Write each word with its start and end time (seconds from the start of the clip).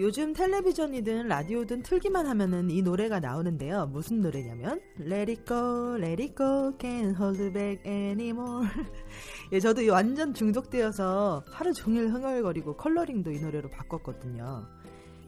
요즘 0.00 0.32
텔레비전이든 0.32 1.28
라디오든 1.28 1.82
틀기만 1.82 2.26
하면은 2.26 2.70
이 2.70 2.82
노래가 2.82 3.20
나오는데요. 3.20 3.86
무슨 3.86 4.20
노래냐면 4.20 4.80
Let 5.00 5.30
it 5.30 5.44
go, 5.44 5.96
let 5.96 6.22
it 6.22 6.34
go, 6.34 6.72
can't 6.78 7.14
hold 7.16 7.52
back 7.52 7.80
anymore. 7.90 8.66
예, 9.52 9.60
저도 9.60 9.82
이 9.82 9.88
완전 9.88 10.34
중독되어서 10.34 11.44
하루 11.50 11.72
종일 11.72 12.08
흥얼거리고 12.08 12.76
컬러링도 12.76 13.30
이 13.32 13.40
노래로 13.40 13.70
바꿨거든요. 13.70 14.66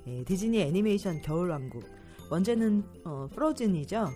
예, 0.06 0.24
디즈니 0.24 0.60
애니메이션 0.60 1.20
겨울왕국 1.22 1.84
원제는 2.30 2.82
어, 3.04 3.28
프로즌이죠. 3.34 4.08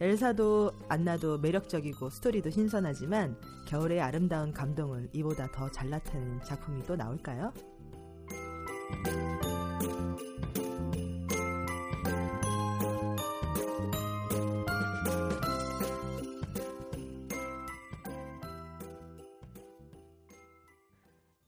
엘사도 0.00 0.72
안나도 0.88 1.38
매력적이고 1.38 2.10
스토리도 2.10 2.50
신선하지만 2.50 3.36
겨울의 3.68 4.00
아름다운 4.00 4.52
감동을 4.52 5.08
이보다 5.12 5.50
더 5.52 5.68
잘 5.70 5.90
나타내는 5.90 6.40
작품이 6.44 6.82
또 6.84 6.96
나올까요? 6.96 7.52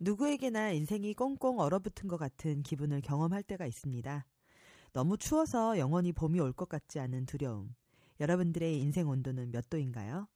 누구에게나 0.05 0.73
인생이 0.73 1.15
꽁꽁 1.15 1.61
얼어붙은 1.61 2.09
것 2.09 2.19
같은 2.19 2.63
기분을 2.63 3.01
경험할 3.01 3.43
때가 3.43 3.65
있습니다. 3.65 4.27
너무 4.93 5.17
추워서 5.17 5.79
영원히 5.79 6.13
봄이 6.13 6.39
올 6.41 6.53
것 6.53 6.69
같지 6.69 7.01
않은 7.01 7.25
두려움. 7.25 7.75
여러분들의 8.21 8.79
인생 8.79 9.09
온도는 9.09 9.51
몇 9.51 9.71
도인가요? 9.71 10.29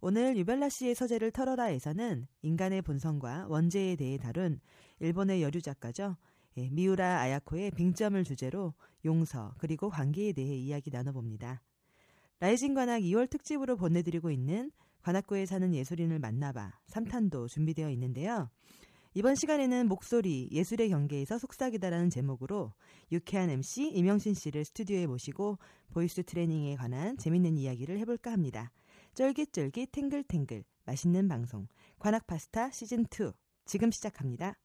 오늘 0.00 0.36
유벨라 0.36 0.68
씨의 0.68 0.94
서재를 0.94 1.32
털어라에서는 1.32 2.28
인간의 2.42 2.82
본성과 2.82 3.46
원죄에 3.48 3.96
대해 3.96 4.16
다룬 4.16 4.60
일본의 5.00 5.42
여류 5.42 5.60
작가죠. 5.60 6.16
예, 6.56 6.70
미우라 6.70 7.18
아야코의 7.20 7.72
빙점을 7.72 8.22
주제로 8.22 8.74
용서 9.04 9.56
그리고 9.58 9.90
관계에 9.90 10.32
대해 10.32 10.54
이야기 10.56 10.90
나눠봅니다. 10.90 11.62
라이징 12.38 12.74
관악 12.74 13.00
2월 13.00 13.28
특집으로 13.28 13.76
보내드리고 13.76 14.30
있는 14.30 14.70
관악구에 15.04 15.44
사는 15.44 15.74
예술인을 15.74 16.18
만나봐 16.18 16.72
3탄도 16.88 17.46
준비되어 17.48 17.90
있는데요. 17.90 18.48
이번 19.12 19.34
시간에는 19.34 19.86
목소리, 19.86 20.48
예술의 20.50 20.88
경계에서 20.88 21.38
속삭이다라는 21.38 22.08
제목으로 22.08 22.72
유쾌한 23.12 23.50
MC 23.50 23.90
이명신 23.90 24.32
씨를 24.32 24.64
스튜디오에 24.64 25.06
모시고 25.06 25.58
voice 25.92 26.22
training에 26.24 26.76
관한 26.76 27.18
재밌는 27.18 27.58
이야기를 27.58 27.98
해볼까 27.98 28.32
합니다. 28.32 28.72
쫄깃쫄깃 29.14 29.92
탱글탱글 29.92 30.64
맛있는 30.86 31.28
방송 31.28 31.68
관악 31.98 32.26
파스타 32.26 32.70
시즌2 32.70 33.34
지금 33.66 33.90
시작합니다. 33.90 34.56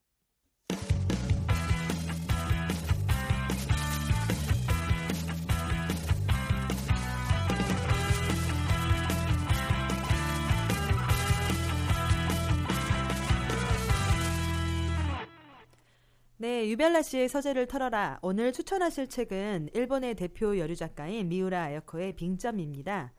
네, 16.41 16.69
유벨라 16.69 17.01
씨의 17.01 17.27
서재를 17.27 17.67
털어라. 17.67 18.19
오늘 18.21 18.53
추천하실 18.53 19.07
책은 19.07 19.71
일본의 19.73 20.15
대표 20.15 20.57
여류 20.57 20.73
작가인 20.73 21.27
미우라 21.27 21.63
아야코의 21.63 22.13
빙점입니다. 22.15 23.11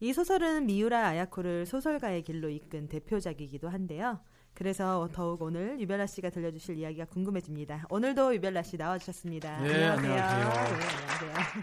이 0.00 0.12
소설은 0.12 0.66
미우라 0.66 1.06
아야코를 1.06 1.66
소설가의 1.66 2.22
길로 2.22 2.48
이끈 2.48 2.88
대표작이기도 2.88 3.68
한데요. 3.68 4.18
그래서 4.52 5.08
더욱 5.12 5.42
오늘 5.42 5.78
유벨라 5.78 6.06
씨가 6.06 6.30
들려주실 6.30 6.78
이야기가 6.78 7.04
궁금해집니다. 7.04 7.86
오늘도 7.88 8.34
유벨라 8.34 8.64
씨 8.64 8.76
나와주셨습니다. 8.76 9.60
네, 9.60 9.84
안녕하세요. 9.84 10.22
안녕하세요. 10.24 10.76
네, 10.76 10.84
안녕하세요. 11.20 11.62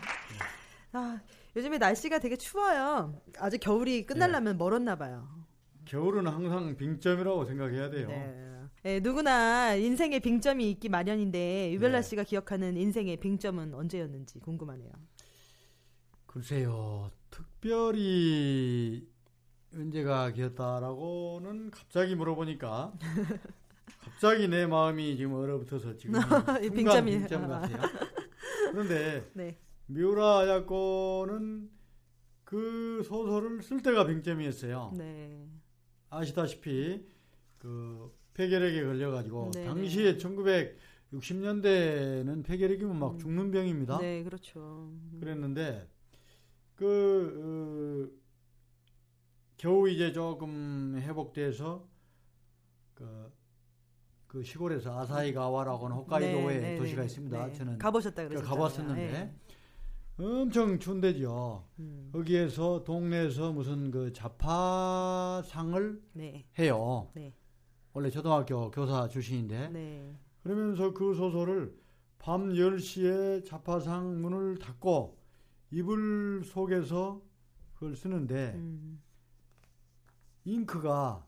아, 0.93 1.19
요즘에 1.57 1.79
날씨가 1.79 2.19
되게 2.19 2.37
추워요. 2.37 3.21
아직 3.39 3.57
겨울이 3.57 4.05
끝나려면 4.05 4.57
멀었나 4.57 4.95
봐요. 4.95 5.27
겨울은 5.85 6.27
항상 6.27 6.75
빙점이라고 6.75 7.45
생각해야 7.45 7.89
돼요. 7.89 8.07
네. 8.07 8.49
네, 8.83 8.99
누구나 8.99 9.75
인생의 9.75 10.19
빙점이 10.19 10.69
있기 10.71 10.89
마련인데 10.89 11.71
유벨라 11.73 12.01
네. 12.01 12.07
씨가 12.07 12.23
기억하는 12.23 12.75
인생의 12.75 13.17
빙점은 13.17 13.73
언제였는지 13.73 14.39
궁금하네요. 14.39 14.91
글쎄요, 16.25 17.11
특별히 17.29 19.07
언제가 19.73 20.31
기었다라고는 20.31 21.71
갑자기 21.71 22.15
물어보니까 22.15 22.93
갑자기 24.01 24.47
내 24.47 24.65
마음이 24.65 25.15
지금 25.15 25.33
얼어붙어서 25.33 25.95
지금 25.95 26.19
빙점이- 26.19 27.05
빙점 27.05 27.47
같아요. 27.47 27.77
그런데 28.71 29.29
네. 29.33 29.57
미우라 29.87 30.39
아야코는 30.39 31.69
그 32.43 33.01
소설을 33.05 33.61
쓸 33.63 33.81
때가 33.81 34.05
빙점이었어요. 34.05 34.93
네. 34.97 35.47
아시다시피 36.13 37.05
그 37.57 38.13
폐결핵에 38.33 38.83
걸려가지고 38.83 39.51
네네. 39.51 39.67
당시에 39.67 40.17
1960년대는 40.17 42.43
폐결핵이면 42.43 42.97
막 42.97 43.13
음. 43.13 43.19
죽는 43.19 43.51
병입니다. 43.51 43.99
네, 43.99 44.23
그렇죠. 44.23 44.91
그랬는데 45.19 45.87
그 46.75 47.39
어, 47.39 48.09
겨우 49.57 49.87
이제 49.89 50.11
조금 50.11 50.99
회복돼서 50.99 51.87
그, 52.93 53.31
그 54.27 54.43
시골에서 54.43 54.99
아사히 54.99 55.33
가와라고는 55.33 55.95
홋카이도에 55.97 56.59
네, 56.59 56.59
네, 56.59 56.77
도시가 56.77 57.01
네. 57.01 57.05
있습니다. 57.05 57.47
네. 57.47 57.53
저는 57.53 57.77
가보셨다 57.77 58.23
그 58.23 58.29
그러셨잖아요. 58.29 58.55
가봤었는데 58.55 59.11
네. 59.11 59.35
엄청 60.17 60.77
추운데죠. 60.77 61.67
음. 61.79 62.09
거기에서 62.13 62.83
동네에서 62.83 63.51
무슨 63.51 63.89
그 63.89 64.13
자파상을 64.13 66.01
네. 66.13 66.45
해요. 66.59 67.09
네. 67.15 67.33
원래 67.93 68.09
초등학교 68.09 68.69
교사 68.69 69.07
출신인데 69.07 69.69
네. 69.69 70.15
그러면서 70.43 70.93
그 70.93 71.13
소설을 71.15 71.75
밤 72.19 72.49
10시에 72.53 73.45
자파상 73.45 74.21
문을 74.21 74.59
닫고 74.59 75.17
이불 75.71 76.43
속에서 76.45 77.21
그걸 77.73 77.95
쓰는데 77.95 78.53
음. 78.55 79.01
잉크가 80.45 81.27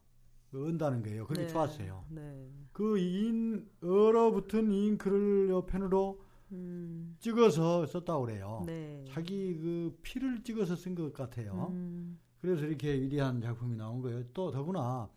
은다는 0.54 1.02
거예요. 1.02 1.26
그게 1.26 1.42
네. 1.42 1.48
좋았어요. 1.48 2.06
네. 2.10 2.50
그 2.72 2.98
인, 3.00 3.68
얼어붙은 3.82 4.72
잉크를 4.72 5.50
요 5.50 5.66
펜으로 5.66 6.25
음. 6.56 7.18
찍어서 7.20 7.86
썼다고 7.86 8.26
그래요. 8.26 8.64
네. 8.66 9.04
자기 9.10 9.58
그 9.58 9.98
피를 10.02 10.44
찍어서 10.44 10.76
쓴 10.76 10.96
것 10.96 11.14
같아요. 11.14 11.68
음. 11.72 12.20
그래서 12.40 12.66
이렇게 12.66 12.94
위대한 12.94 13.42
작품이 13.42 13.76
나온 13.76 14.02
거예요. 14.02 14.24
또 14.34 14.52
더구나 14.52 15.10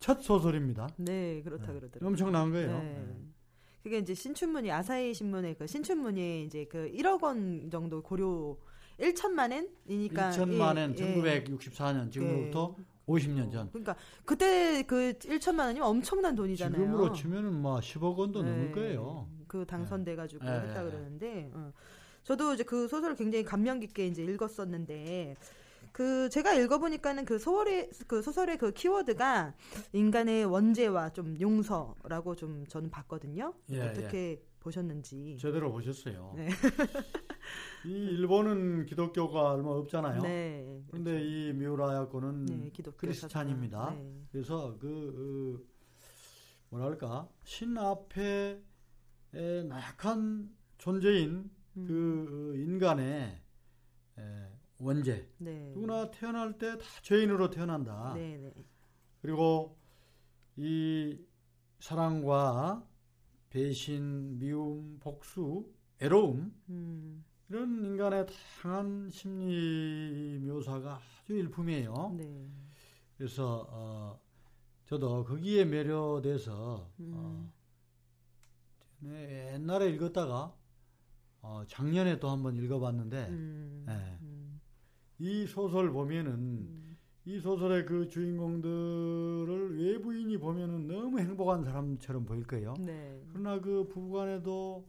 첫 0.00 0.22
소설입니다. 0.22 0.88
네, 0.96 1.42
그렇다 1.42 1.72
네. 1.72 1.78
그러더라고요. 1.78 2.08
엄청난 2.08 2.50
거예요. 2.50 2.78
네. 2.78 3.04
네. 3.06 3.16
그게 3.82 3.98
이제 3.98 4.14
신춘문예 4.14 4.70
아사히 4.70 5.14
신문의 5.14 5.56
그 5.56 5.66
신춘문예 5.66 6.42
이제 6.42 6.64
그 6.66 6.90
1억 6.92 7.22
원 7.22 7.70
정도 7.70 8.02
고려 8.02 8.56
1천만 8.98 9.52
엔이니까 9.52 10.30
1천만 10.30 10.76
엔 10.76 10.94
예, 10.98 11.44
1964년 11.44 12.10
지금부터 12.10 12.76
50년 13.06 13.50
전. 13.50 13.70
그러니까 13.70 13.96
그때 14.24 14.82
그 14.82 15.12
1천만 15.18 15.66
원이면 15.66 15.88
엄청난 15.88 16.34
돈이잖아요. 16.34 16.80
지금으로 16.80 17.12
치면은 17.12 17.54
뭐 17.54 17.78
10억 17.78 18.16
원도 18.16 18.42
네. 18.42 18.50
넘을 18.50 18.72
거예요. 18.72 19.28
그 19.48 19.64
당선돼 19.66 20.16
가지고 20.16 20.44
네. 20.44 20.52
했다 20.52 20.84
네. 20.84 20.90
그러는데 20.90 21.50
어. 21.54 21.72
저도 22.22 22.54
이제 22.54 22.62
그 22.62 22.86
소설을 22.88 23.16
굉장히 23.16 23.44
감명 23.44 23.80
깊게 23.80 24.06
이제 24.06 24.22
읽었었는데 24.22 25.36
그 25.92 26.28
제가 26.28 26.54
읽어보니까는 26.54 27.24
그 27.24 27.38
소설의 27.38 27.90
그 28.06 28.22
소설의 28.22 28.58
그 28.58 28.72
키워드가 28.72 29.54
인간의 29.92 30.44
원죄와 30.44 31.10
좀 31.10 31.36
용서라고 31.40 32.36
좀 32.36 32.66
저는 32.66 32.90
봤거든요. 32.90 33.54
예, 33.70 33.80
어떻게 33.80 34.42
보셨는지. 34.60 35.36
제대로 35.40 35.72
보셨어요. 35.72 36.34
네. 36.36 36.48
이 37.86 37.90
일본은 37.90 38.86
기독교가 38.86 39.52
얼마 39.52 39.70
없잖아요. 39.70 40.22
네. 40.22 40.82
근데 40.90 41.22
이 41.22 41.52
미우라야코는 41.52 42.46
네, 42.46 42.70
크리스찬입니다. 42.96 43.94
네. 43.98 44.26
그래서 44.30 44.76
그 44.78 45.64
어, 45.64 45.78
뭐랄까 46.70 47.28
신 47.44 47.78
앞에 47.78 48.22
에, 48.22 48.60
나약한 49.32 50.54
존재인 50.78 51.50
음. 51.76 51.84
그 51.86 52.52
어, 52.52 52.56
인간의 52.56 53.42
에, 54.18 54.48
원죄 54.80 55.28
네. 55.38 55.72
누구나 55.74 56.10
태어날 56.10 56.56
때 56.58 56.76
다 56.78 56.84
죄인으로 57.02 57.50
태어난다. 57.50 58.14
네, 58.14 58.36
네. 58.38 58.52
그리고 59.20 59.78
이 60.56 61.18
사랑과 61.80 62.86
배신, 63.50 64.38
미움, 64.38 64.98
복수, 65.00 65.72
애로움 66.00 66.52
음. 66.68 67.24
이런 67.48 67.84
인간의 67.84 68.26
다양한 68.62 69.08
심리 69.10 70.38
묘사가 70.42 71.00
아주 71.22 71.32
일품이에요. 71.34 72.14
네. 72.16 72.48
그래서 73.16 73.66
어, 73.70 74.20
저도 74.84 75.24
거기에 75.24 75.64
매료돼서 75.64 76.92
음. 77.00 77.12
어, 77.14 77.52
네, 79.00 79.52
옛날에 79.54 79.90
읽었다가 79.90 80.54
어, 81.42 81.62
작년에 81.66 82.18
또 82.18 82.30
한번 82.30 82.56
읽어봤는데 82.56 83.26
음. 83.28 83.84
네. 83.86 84.18
음. 84.22 84.60
이 85.18 85.46
소설 85.46 85.90
보면은 85.90 86.32
음. 86.32 86.96
이 87.24 87.38
소설의 87.38 87.84
그 87.84 88.08
주인공들을 88.08 89.78
외부인이 89.78 90.38
보면은 90.38 90.86
너무 90.86 91.20
행복한 91.20 91.62
사람처럼 91.62 92.24
보일 92.24 92.46
거예요. 92.46 92.74
네. 92.78 93.22
그러나 93.30 93.60
그 93.60 93.86
부부간에도 93.88 94.86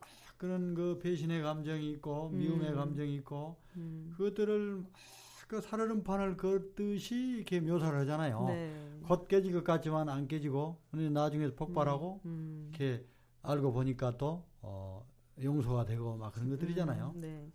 아, 0.00 0.04
그런 0.36 0.74
그 0.74 0.98
배신의 0.98 1.42
감정이 1.42 1.90
있고 1.92 2.30
미움의 2.30 2.70
음. 2.70 2.74
감정이 2.74 3.14
있고 3.16 3.56
음. 3.76 4.12
그것들을 4.16 4.84
아, 4.92 5.18
그 5.46 5.60
살얼음판을 5.60 6.36
걷듯이 6.36 7.14
이렇게 7.36 7.60
묘사를 7.60 7.98
하잖아요. 8.00 8.44
네. 8.48 9.00
곧 9.06 9.28
깨질 9.28 9.52
것 9.52 9.64
같지만 9.64 10.08
안 10.08 10.28
깨지고 10.28 10.78
근데 10.90 11.08
나중에 11.08 11.54
폭발하고 11.54 12.20
음. 12.26 12.70
이렇게 12.70 13.06
알고 13.52 13.72
보니까 13.72 14.16
또 14.16 14.44
어, 14.62 15.04
용서가 15.42 15.84
되고 15.84 16.16
막 16.16 16.32
그런 16.32 16.50
것들이잖아요. 16.50 17.12
음, 17.14 17.20
네. 17.20 17.50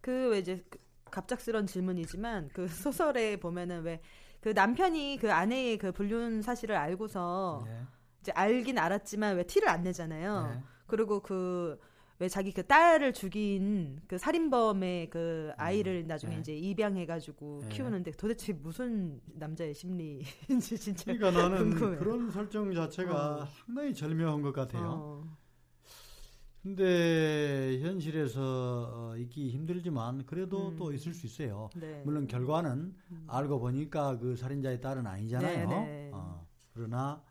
그 0.00 0.28
왜 0.30 0.38
이제 0.38 0.64
그 0.68 0.78
갑작스런 1.10 1.66
질문이지만 1.66 2.50
그 2.52 2.66
소설에 2.68 3.38
보면은 3.40 3.82
왜 3.82 4.00
그 4.40 4.50
남편이 4.50 5.18
그 5.20 5.32
아내의 5.32 5.78
그 5.78 5.90
불륜 5.90 6.42
사실을 6.42 6.76
알고서 6.76 7.64
네. 7.66 7.82
이제 8.20 8.32
알긴 8.32 8.78
알았지만 8.78 9.36
왜 9.36 9.42
티를 9.42 9.68
안 9.68 9.82
내잖아요. 9.82 10.46
네. 10.52 10.62
그리고 10.86 11.20
그 11.20 11.78
왜 12.20 12.28
자기 12.28 12.52
그 12.52 12.66
딸을 12.66 13.12
죽인 13.12 14.00
그 14.08 14.18
살인범의 14.18 15.10
그 15.10 15.52
아이를 15.56 16.06
나중에 16.06 16.34
네. 16.34 16.40
이제 16.40 16.56
입양해가지고 16.56 17.60
네. 17.62 17.68
키우는데 17.68 18.10
도대체 18.12 18.52
무슨 18.52 19.20
남자의 19.34 19.72
심리인지 19.72 20.78
진짜. 20.78 21.12
그러니까 21.12 21.30
나는 21.30 21.70
궁금해요. 21.70 21.98
그런 22.00 22.30
설정 22.30 22.74
자체가 22.74 23.36
어. 23.36 23.46
상당히 23.46 23.94
절묘한 23.94 24.42
것 24.42 24.52
같아요. 24.52 24.84
어. 24.84 25.38
근데 26.60 27.78
현실에서 27.80 28.90
어, 29.12 29.16
있기 29.16 29.50
힘들지만 29.50 30.26
그래도 30.26 30.70
음. 30.70 30.76
또 30.76 30.92
있을 30.92 31.14
수 31.14 31.24
있어요. 31.26 31.70
네. 31.76 32.02
물론 32.04 32.26
결과는 32.26 32.96
음. 33.12 33.24
알고 33.28 33.60
보니까 33.60 34.18
그 34.18 34.34
살인자의 34.34 34.80
딸은 34.80 35.06
아니잖아요. 35.06 35.68
네, 35.68 35.76
네. 35.76 36.10
어, 36.12 36.44
그러나 36.74 37.22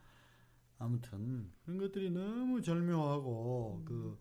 아무튼 0.80 1.52
그런 1.64 1.78
것들이 1.78 2.10
너무 2.10 2.62
절묘하고 2.62 3.82
그 3.86 4.18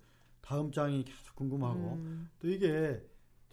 다음 0.46 0.70
장이 0.70 1.04
계속 1.04 1.34
궁금하고 1.34 1.94
음. 1.94 2.30
또 2.38 2.48
이게 2.48 3.02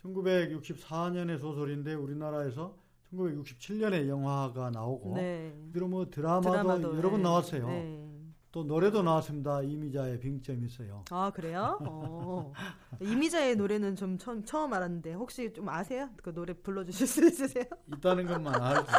1964년의 0.04 1.40
소설인데 1.40 1.96
우리나라에서 1.96 2.76
1967년에 3.12 4.08
영화가 4.08 4.70
나오고 4.70 5.16
네. 5.16 5.56
그리고 5.72 5.88
뭐 5.88 6.10
드라마도, 6.10 6.52
드라마도, 6.52 6.98
여러 6.98 7.10
번 7.10 7.20
네. 7.20 7.24
나왔어요. 7.24 7.68
네. 7.68 8.03
또 8.54 8.64
노래도 8.64 9.02
나왔습니다. 9.02 9.64
이미자의 9.64 10.20
빙점이 10.20 10.68
있어요. 10.68 11.04
아 11.10 11.32
그래요? 11.34 11.80
어. 11.82 12.54
이미자의 13.02 13.56
노래는 13.56 13.96
좀 13.96 14.20
처음, 14.20 14.46
처음 14.46 14.72
알았는데 14.74 15.14
혹시 15.14 15.52
좀 15.52 15.68
아세요? 15.70 16.08
그 16.22 16.32
노래 16.36 16.54
불러주실 16.54 17.08
수 17.08 17.26
있으세요? 17.26 17.66
있다는 17.88 18.28
것만 18.28 18.62
알지. 18.62 18.92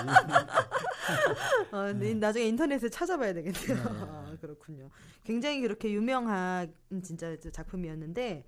어, 1.70 1.92
네, 1.92 2.14
나중에 2.14 2.46
인터넷에 2.46 2.88
찾아봐야 2.88 3.32
되겠네요. 3.32 3.76
네. 3.76 3.80
아, 3.86 4.36
그렇군요. 4.40 4.90
굉장히 5.22 5.60
그렇게 5.60 5.92
유명한 5.92 6.74
진짜 7.04 7.36
작품이었는데 7.38 8.44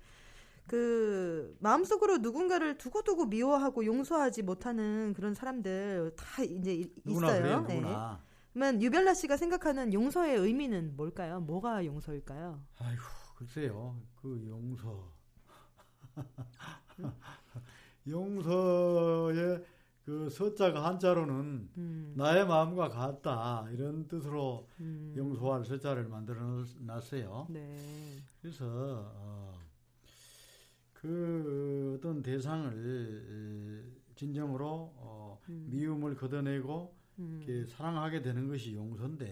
그 0.67 1.55
마음속으로 1.59 2.17
누군가를 2.17 2.77
두고두고 2.77 3.27
미워하고 3.27 3.85
용서하지 3.85 4.41
못하는 4.43 5.13
그런 5.13 5.33
사람들 5.33 6.11
다 6.17 6.43
이제 6.43 6.89
있어요. 7.05 7.65
그래요. 7.65 7.65
네. 7.65 7.81
그러면 8.57 8.81
유별나 8.81 9.13
씨가 9.13 9.37
생각하는 9.37 9.93
용서의 9.93 10.35
의미는 10.35 10.95
뭘까요? 10.95 11.39
뭐가 11.41 11.85
용서일까요? 11.85 12.59
아이고 12.79 13.03
글쎄요. 13.35 14.01
그 14.19 14.43
용서. 14.47 15.13
용서의 18.07 19.63
그 20.05 20.27
서자가 20.31 20.83
한자로는 20.85 21.69
음, 21.77 22.13
나의 22.17 22.47
마음과 22.47 22.89
같다 22.89 23.67
이런 23.69 24.07
뜻으로 24.07 24.67
음, 24.79 25.13
용서할 25.15 25.63
서자를 25.63 26.07
만들어 26.07 26.65
놨어요. 26.79 27.45
네. 27.51 27.77
그래서 28.41 28.65
어, 28.65 29.53
그 30.93 31.97
어떤 31.99 32.23
대상을 32.23 32.73
에, 32.73 34.15
진정으로 34.15 34.93
어, 34.95 35.39
음. 35.47 35.67
미움을 35.69 36.15
걷어내고 36.15 36.96
음, 37.19 37.43
이렇게 37.43 37.65
사랑하게 37.65 38.21
되는 38.21 38.47
것이 38.47 38.75
용서인데 38.75 39.25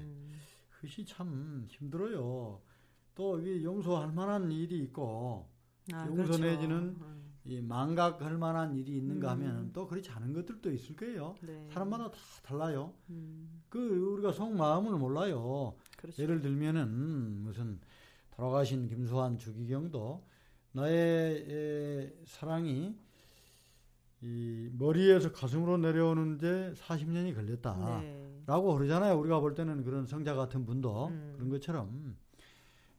음, 0.00 0.32
그것이 0.70 1.04
참 1.04 1.66
힘들어요. 1.68 2.60
또 3.14 3.62
용서할 3.62 4.12
만한 4.12 4.50
일이 4.50 4.78
있고 4.80 5.48
아, 5.92 6.06
용서 6.06 6.22
그렇죠. 6.22 6.44
내지는 6.44 6.96
음, 7.00 7.34
이 7.44 7.60
망각할 7.60 8.36
만한 8.38 8.74
일이 8.74 8.96
있는가 8.98 9.34
음. 9.34 9.40
하면 9.40 9.72
또 9.72 9.86
그렇지 9.86 10.10
않은 10.10 10.32
것들도 10.32 10.70
있을 10.72 10.96
거예요. 10.96 11.34
네. 11.42 11.66
사람마다 11.70 12.10
다 12.10 12.18
달라요. 12.42 12.94
음, 13.10 13.62
그 13.68 13.78
우리가 13.78 14.32
속 14.32 14.54
마음을 14.54 14.98
몰라요. 14.98 15.74
그렇죠. 15.96 16.22
예를 16.22 16.40
들면은 16.40 17.42
무슨 17.42 17.80
돌아가신 18.30 18.88
김수환 18.88 19.38
주기경도 19.38 20.24
나의 20.72 21.46
에, 21.48 22.14
사랑이 22.24 22.96
이 24.22 24.68
머리에서 24.72 25.32
가슴으로 25.32 25.78
내려오는데 25.78 26.74
40년이 26.74 27.34
걸렸다. 27.34 28.00
네. 28.02 28.42
라고 28.46 28.74
그러잖아요. 28.74 29.18
우리가 29.18 29.40
볼 29.40 29.54
때는 29.54 29.82
그런 29.82 30.06
성자 30.06 30.34
같은 30.34 30.66
분도 30.66 31.08
음. 31.08 31.32
그런 31.34 31.48
것처럼 31.48 32.16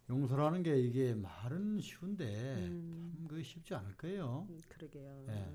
용서라는 0.09 0.63
게 0.63 0.79
이게 0.79 1.13
말은 1.13 1.79
쉬운데 1.79 2.25
음. 2.67 3.11
참그 3.31 3.43
쉽지 3.43 3.73
않을 3.75 3.95
거예요. 3.97 4.45
음, 4.49 4.59
그러게요. 4.67 5.23
네. 5.27 5.53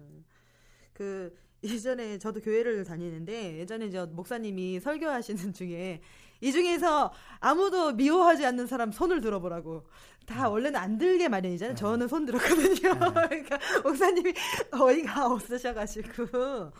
음. 1.00 1.30
그 1.30 1.36
예전에 1.62 2.18
저도 2.18 2.40
교회를 2.40 2.84
다니는데 2.84 3.58
예전에 3.58 3.90
저 3.90 4.06
목사님이 4.06 4.80
설교하시는 4.80 5.52
중에 5.52 6.00
이 6.40 6.52
중에서 6.52 7.12
아무도 7.40 7.92
미워하지 7.92 8.44
않는 8.46 8.66
사람 8.66 8.92
손을 8.92 9.20
들어보라고 9.20 9.86
다 10.26 10.48
원래는 10.48 10.78
안 10.78 10.98
들게 10.98 11.28
마련이잖아요. 11.28 11.74
네. 11.74 11.80
저는 11.80 12.08
손 12.08 12.26
들었거든요. 12.26 12.98
그러니까 13.14 13.58
목사님이 13.82 14.34
어이가 14.72 15.26
없으셔가지고 15.26 16.72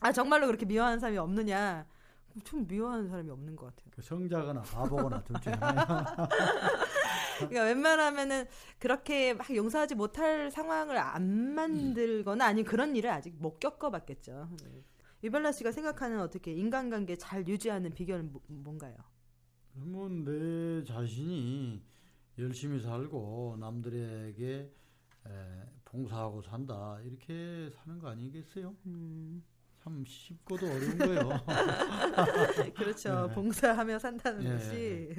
아 0.00 0.12
정말로 0.12 0.46
그렇게 0.46 0.66
미워하는 0.66 0.98
사람이 1.00 1.18
없느냐? 1.18 1.86
좀 2.44 2.66
미워하는 2.66 3.08
사람이 3.08 3.30
없는 3.30 3.56
것 3.56 3.66
같아요. 3.66 3.90
그 3.90 4.02
성자거나 4.02 4.62
바보거나 4.62 5.22
둘 5.22 5.40
중에 5.40 5.54
하나. 5.58 6.28
그러니까 7.38 7.64
웬만하면은 7.64 8.46
그렇게 8.78 9.34
막 9.34 9.54
용서하지 9.54 9.94
못할 9.94 10.50
상황을 10.50 10.96
안 10.98 11.54
만들거나 11.54 12.44
아니면 12.46 12.64
그런 12.70 12.96
일을 12.96 13.10
아직 13.10 13.34
못 13.38 13.58
겪어봤겠죠. 13.60 14.48
네. 14.64 14.82
유별나 15.24 15.52
씨가 15.52 15.72
생각하는 15.72 16.20
어떻게 16.20 16.52
인간관계 16.52 17.16
잘 17.16 17.46
유지하는 17.48 17.92
비결은 17.92 18.32
뭐- 18.32 18.42
뭔가요? 18.48 18.94
그러면 19.74 20.24
내 20.24 20.84
자신이 20.84 21.82
열심히 22.38 22.80
살고 22.80 23.56
남들에게 23.58 24.72
에, 25.26 25.30
봉사하고 25.84 26.42
산다 26.42 26.98
이렇게 27.02 27.70
사는 27.74 27.98
거 27.98 28.08
아니겠어요? 28.10 28.74
음, 28.86 29.42
참 29.82 30.04
쉽고도 30.06 30.66
어려운 30.66 30.98
거예요. 30.98 31.30
그렇죠. 32.76 33.26
네. 33.28 33.34
봉사하며 33.34 33.98
산다는 33.98 34.44
예, 34.44 34.50
것이. 34.50 35.14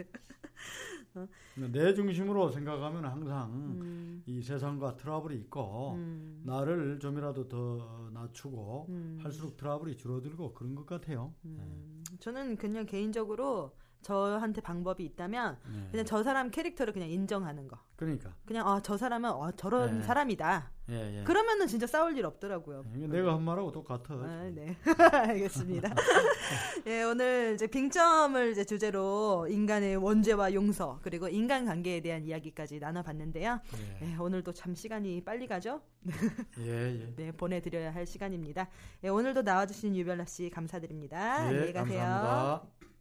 내 1.71 1.93
중심으로 1.93 2.49
생각하면 2.51 3.05
항상 3.05 3.51
음, 3.53 4.23
이 4.25 4.41
세상과 4.41 4.97
트러블이 4.97 5.37
있고 5.41 5.93
음, 5.93 6.41
나를 6.45 6.99
좀이라도 6.99 7.47
더 7.47 8.09
낮추고 8.13 8.85
음. 8.89 9.19
할수록 9.21 9.57
트러블이 9.57 9.97
줄어들고 9.97 10.53
그런 10.53 10.75
것 10.75 10.85
같아요. 10.85 11.33
음, 11.45 12.03
저는 12.19 12.57
그냥 12.57 12.85
개인적으로 12.85 13.71
저한테 14.01 14.61
방법이 14.61 15.03
있다면 15.03 15.57
네. 15.65 15.87
그냥 15.91 16.05
저 16.05 16.23
사람 16.23 16.49
캐릭터를 16.49 16.93
그냥 16.93 17.09
인정하는 17.09 17.67
거. 17.67 17.77
그러니까 17.95 18.33
그냥 18.45 18.67
아, 18.67 18.79
저 18.81 18.95
사람은 18.95 19.29
어, 19.29 19.51
저런 19.51 19.99
네. 19.99 20.05
사람이다. 20.05 20.71
예, 20.89 21.19
예. 21.19 21.23
그러면은 21.23 21.67
진짜 21.67 21.85
싸울 21.85 22.17
일 22.17 22.25
없더라고요. 22.25 22.85
이게 22.95 23.07
내가 23.07 23.33
한 23.33 23.43
말하고 23.43 23.71
똑같아. 23.71 24.13
아, 24.13 24.49
네. 24.53 24.77
알겠습니다. 25.11 25.93
예, 26.87 27.03
오늘 27.03 27.53
이제 27.55 27.67
빙점을 27.67 28.51
이제 28.51 28.63
주제로 28.63 29.47
인간의 29.49 29.97
원죄와 29.97 30.53
용서 30.53 30.99
그리고 31.01 31.27
인간 31.27 31.65
관계에 31.65 31.99
대한 31.99 32.23
이야기까지 32.23 32.79
나눠봤는데요. 32.79 33.59
예, 34.01 34.13
예, 34.13 34.15
오늘도 34.15 34.53
참 34.53 34.75
시간이 34.75 35.23
빨리 35.25 35.47
가죠? 35.47 35.81
예. 36.59 37.01
예. 37.01 37.15
네, 37.15 37.31
보내드려야 37.33 37.93
할 37.93 38.05
시간입니다. 38.05 38.69
예, 39.03 39.09
오늘도 39.09 39.41
나와주신 39.41 39.95
유별나 39.95 40.25
씨 40.25 40.49
감사드립니다. 40.49 41.17
예, 41.45 41.49
안녕히 41.49 41.73
가세요. 41.73 41.99
감사합니다. 41.99 42.96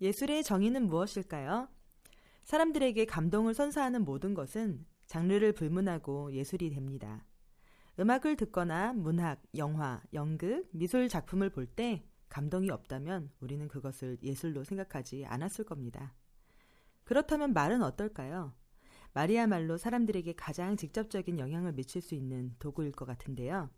예술의 0.00 0.42
정의는 0.42 0.86
무엇일까요? 0.88 1.68
사람들에게 2.44 3.04
감동을 3.04 3.52
선사하는 3.52 4.04
모든 4.06 4.32
것은 4.32 4.86
장르를 5.06 5.52
불문하고 5.52 6.32
예술이 6.32 6.70
됩니다. 6.70 7.26
음악을 7.98 8.36
듣거나 8.36 8.94
문학, 8.94 9.42
영화, 9.56 10.00
연극, 10.14 10.66
미술 10.72 11.08
작품을 11.08 11.50
볼 11.50 11.66
때 11.66 12.07
감동이 12.28 12.70
없다면 12.70 13.30
우리는 13.40 13.66
그것을 13.68 14.18
예술로 14.22 14.64
생각하지 14.64 15.24
않았을 15.26 15.64
겁니다. 15.64 16.14
그렇다면 17.04 17.52
말은 17.52 17.82
어떨까요? 17.82 18.52
말이야말로 19.14 19.78
사람들에게 19.78 20.34
가장 20.34 20.76
직접적인 20.76 21.38
영향을 21.38 21.72
미칠 21.72 22.02
수 22.02 22.14
있는 22.14 22.54
도구일 22.58 22.92
것 22.92 23.04
같은데요. 23.06 23.70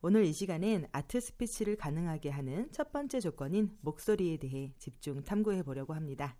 오늘 0.00 0.24
이 0.24 0.32
시간엔 0.32 0.86
아트 0.92 1.20
스피치를 1.20 1.76
가능하게 1.76 2.30
하는 2.30 2.70
첫 2.70 2.92
번째 2.92 3.18
조건인 3.18 3.76
목소리에 3.80 4.36
대해 4.36 4.72
집중 4.78 5.24
탐구해 5.24 5.64
보려고 5.64 5.94
합니다. 5.94 6.36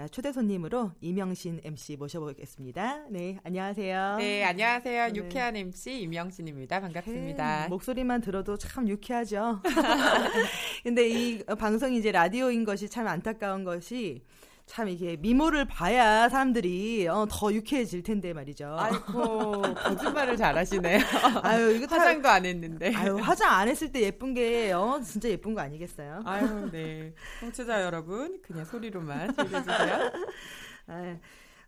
자, 0.00 0.08
초대 0.08 0.32
손님으로 0.32 0.92
이명신 1.02 1.60
MC 1.62 1.98
모셔보겠습니다. 1.98 3.04
네, 3.10 3.38
안녕하세요. 3.44 4.16
네, 4.16 4.42
안녕하세요. 4.44 5.08
네. 5.08 5.14
유쾌한 5.14 5.56
MC 5.56 6.00
임영신입니다. 6.00 6.80
반갑습니다. 6.80 7.66
음, 7.66 7.68
목소리만 7.68 8.22
들어도 8.22 8.56
참 8.56 8.88
유쾌하죠. 8.88 9.60
근데 10.84 11.06
이 11.06 11.44
방송이 11.44 11.98
이제 11.98 12.12
라디오인 12.12 12.64
것이 12.64 12.88
참 12.88 13.08
안타까운 13.08 13.62
것이 13.62 14.22
참 14.70 14.88
이게 14.88 15.16
미모를 15.16 15.64
봐야 15.64 16.28
사람들이 16.28 17.08
어, 17.08 17.26
더 17.28 17.52
유쾌해질 17.52 18.04
텐데 18.04 18.32
말이죠. 18.32 18.76
아이고, 18.78 19.62
거짓말을 19.74 20.36
잘하시네요. 20.36 21.00
아유, 21.42 21.72
이거 21.74 21.88
다- 21.88 21.96
화장도 21.96 22.28
안 22.28 22.46
했는데. 22.46 22.94
아유, 22.94 23.16
화장 23.16 23.50
안 23.50 23.66
했을 23.66 23.90
때 23.90 24.00
예쁜 24.02 24.32
게 24.32 24.70
어, 24.70 25.00
진짜 25.02 25.28
예쁜 25.28 25.54
거 25.54 25.60
아니겠어요? 25.60 26.22
아유, 26.24 26.70
네. 26.70 27.12
청취자 27.40 27.82
여러분, 27.82 28.40
그냥 28.42 28.64
소리로만 28.64 29.34
즐겨주세요. 29.34 30.12
아, 30.86 31.16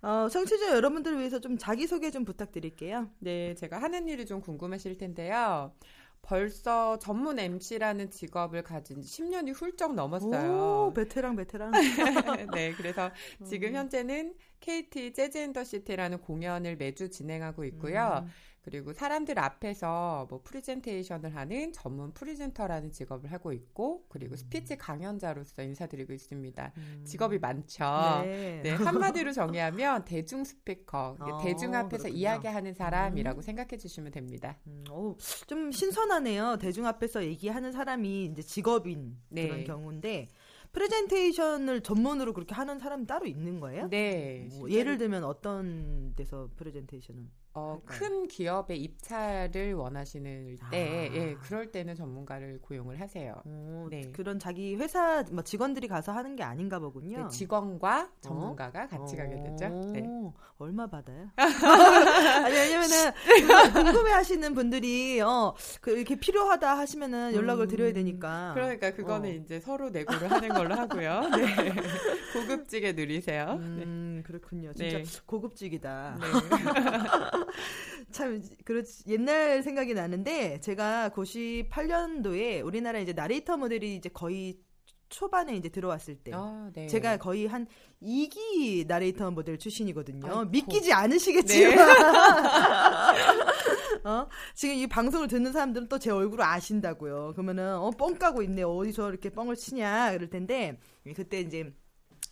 어, 0.02 0.28
청취자 0.28 0.72
여러분들을 0.76 1.18
위해서 1.18 1.40
좀 1.40 1.58
자기소개 1.58 2.12
좀 2.12 2.24
부탁드릴게요. 2.24 3.08
네, 3.18 3.56
제가 3.56 3.82
하는 3.82 4.06
일이 4.06 4.26
좀 4.26 4.40
궁금하실 4.40 4.96
텐데요. 4.98 5.72
벌써 6.22 6.98
전문 6.98 7.38
MC라는 7.38 8.10
직업을 8.10 8.62
가진 8.62 9.02
지 9.02 9.08
10년이 9.08 9.52
훌쩍 9.52 9.90
오, 9.90 9.94
넘었어요. 9.94 10.92
베테랑, 10.94 11.36
베테랑. 11.36 11.72
네, 12.54 12.72
그래서 12.76 13.10
음. 13.40 13.44
지금 13.44 13.74
현재는 13.74 14.34
KT 14.62 15.12
Jazz 15.12 15.38
in 15.38 15.49
the 15.49 15.65
City라는 15.65 16.18
공연을 16.18 16.76
매주 16.76 17.10
진행하고 17.10 17.64
있고요. 17.64 18.22
음. 18.24 18.30
그리고 18.62 18.92
사람들 18.92 19.40
앞에서 19.40 20.28
뭐 20.30 20.40
프리젠테이션을 20.44 21.34
하는 21.34 21.72
전문 21.72 22.12
presenter라는 22.12 22.92
직업을 22.92 23.32
하고 23.32 23.52
있고, 23.52 24.06
그리고 24.08 24.36
스피치 24.36 24.76
강연자로서 24.78 25.62
인사드리고 25.62 26.12
있습니다. 26.12 26.72
음. 26.76 27.02
직업이 27.04 27.40
많죠. 27.40 27.84
네. 28.22 28.60
네, 28.62 28.70
한마디로 28.70 29.32
정의하면 29.32 30.04
대중 30.04 30.44
스피커, 30.44 31.16
어, 31.18 31.42
대중 31.42 31.74
앞에서 31.74 32.04
그렇군요. 32.04 32.20
이야기하는 32.20 32.74
사람이라고 32.74 33.42
생각해 33.42 33.76
주시면 33.78 34.12
됩니다. 34.12 34.56
음, 34.68 34.84
오, 34.92 35.16
좀 35.48 35.72
신선하네요. 35.72 36.58
대중 36.60 36.86
앞에서 36.86 37.24
얘기하는 37.24 37.72
사람이 37.72 38.26
이제 38.26 38.42
직업인 38.42 39.18
네. 39.28 39.48
그런 39.48 39.64
경우인데 39.64 40.28
프레젠테이션을 40.72 41.82
전문으로 41.82 42.32
그렇게 42.32 42.54
하는 42.54 42.78
사람이 42.78 43.06
따로 43.06 43.26
있는 43.26 43.60
거예요? 43.60 43.88
네. 43.88 44.48
뭐 44.58 44.70
예를 44.70 44.98
들면 44.98 45.24
어떤 45.24 46.14
데서 46.16 46.48
프레젠테이션을? 46.56 47.22
어, 47.54 47.80
할까요? 47.86 47.98
큰 47.98 48.28
기업에 48.28 48.74
입찰을 48.76 49.74
원하시는 49.74 50.56
때, 50.70 51.08
아. 51.10 51.14
예, 51.14 51.34
그럴 51.42 51.70
때는 51.70 51.94
전문가를 51.94 52.60
고용을 52.62 53.00
하세요. 53.00 53.42
어, 53.44 53.88
네. 53.90 54.10
그런 54.12 54.38
자기 54.38 54.74
회사 54.76 55.22
뭐 55.30 55.42
직원들이 55.42 55.86
가서 55.88 56.12
하는 56.12 56.34
게 56.34 56.42
아닌가 56.42 56.78
보군요. 56.78 57.22
네, 57.22 57.28
직원과 57.28 58.10
전문가가 58.20 58.86
같이 58.86 59.16
가게 59.16 59.36
되죠. 59.42 59.68
네. 59.92 60.02
어, 60.06 60.32
얼마 60.58 60.86
받아요? 60.86 61.28
아니 61.36 62.54
왜냐면은 62.54 63.12
그거 63.24 63.72
궁금해 64.00 64.12
하시는 64.12 64.54
분들이 64.54 65.20
어, 65.20 65.54
그 65.80 65.90
이렇게 65.90 66.16
필요하다 66.16 66.78
하시면은 66.78 67.34
연락을 67.34 67.66
드려야 67.68 67.92
되니까. 67.92 68.52
그러니까 68.54 68.92
그거는 68.92 69.28
어. 69.28 69.32
이제 69.32 69.60
서로 69.60 69.90
내고를 69.90 70.30
하는 70.30 70.48
걸로 70.48 70.74
하고요. 70.74 71.28
네. 71.36 71.74
고급지게 72.32 72.92
누리세요. 72.92 73.46
네. 73.46 73.84
음, 73.84 74.22
그렇군요. 74.24 74.72
진짜 74.72 74.98
네. 74.98 75.04
고급지기다. 75.26 76.16
네. 77.46 77.52
참 78.12 78.42
그렇 78.64 78.82
옛날 79.08 79.62
생각이 79.62 79.94
나는데 79.94 80.60
제가 80.60 81.10
98년도에 81.14 82.64
우리나라 82.64 82.98
이제 82.98 83.12
나레이터 83.12 83.56
모델이 83.56 83.96
이제 83.96 84.08
거의 84.08 84.58
초반에 85.08 85.54
이제 85.54 85.68
들어왔을 85.68 86.16
때 86.16 86.32
아, 86.34 86.70
네. 86.72 86.86
제가 86.86 87.18
거의 87.18 87.46
한 87.46 87.66
2기 88.02 88.86
나레이터 88.86 89.30
모델 89.30 89.58
출신이거든요. 89.58 90.26
아이고. 90.26 90.44
믿기지 90.46 90.92
않으시겠지만 90.92 91.76
네. 91.76 91.82
어? 94.08 94.26
지금 94.54 94.74
이 94.74 94.86
방송을 94.86 95.28
듣는 95.28 95.52
사람들은 95.52 95.88
또 95.88 95.98
제 95.98 96.10
얼굴을 96.10 96.44
아신다고요. 96.44 97.32
그러면은 97.34 97.76
어, 97.76 97.90
뻥 97.90 98.14
까고 98.18 98.42
있네. 98.42 98.62
어디서 98.62 99.10
이렇게 99.10 99.30
뻥을 99.30 99.54
치냐 99.54 100.12
그럴 100.12 100.28
텐데 100.30 100.78
그때 101.14 101.40
이제 101.40 101.72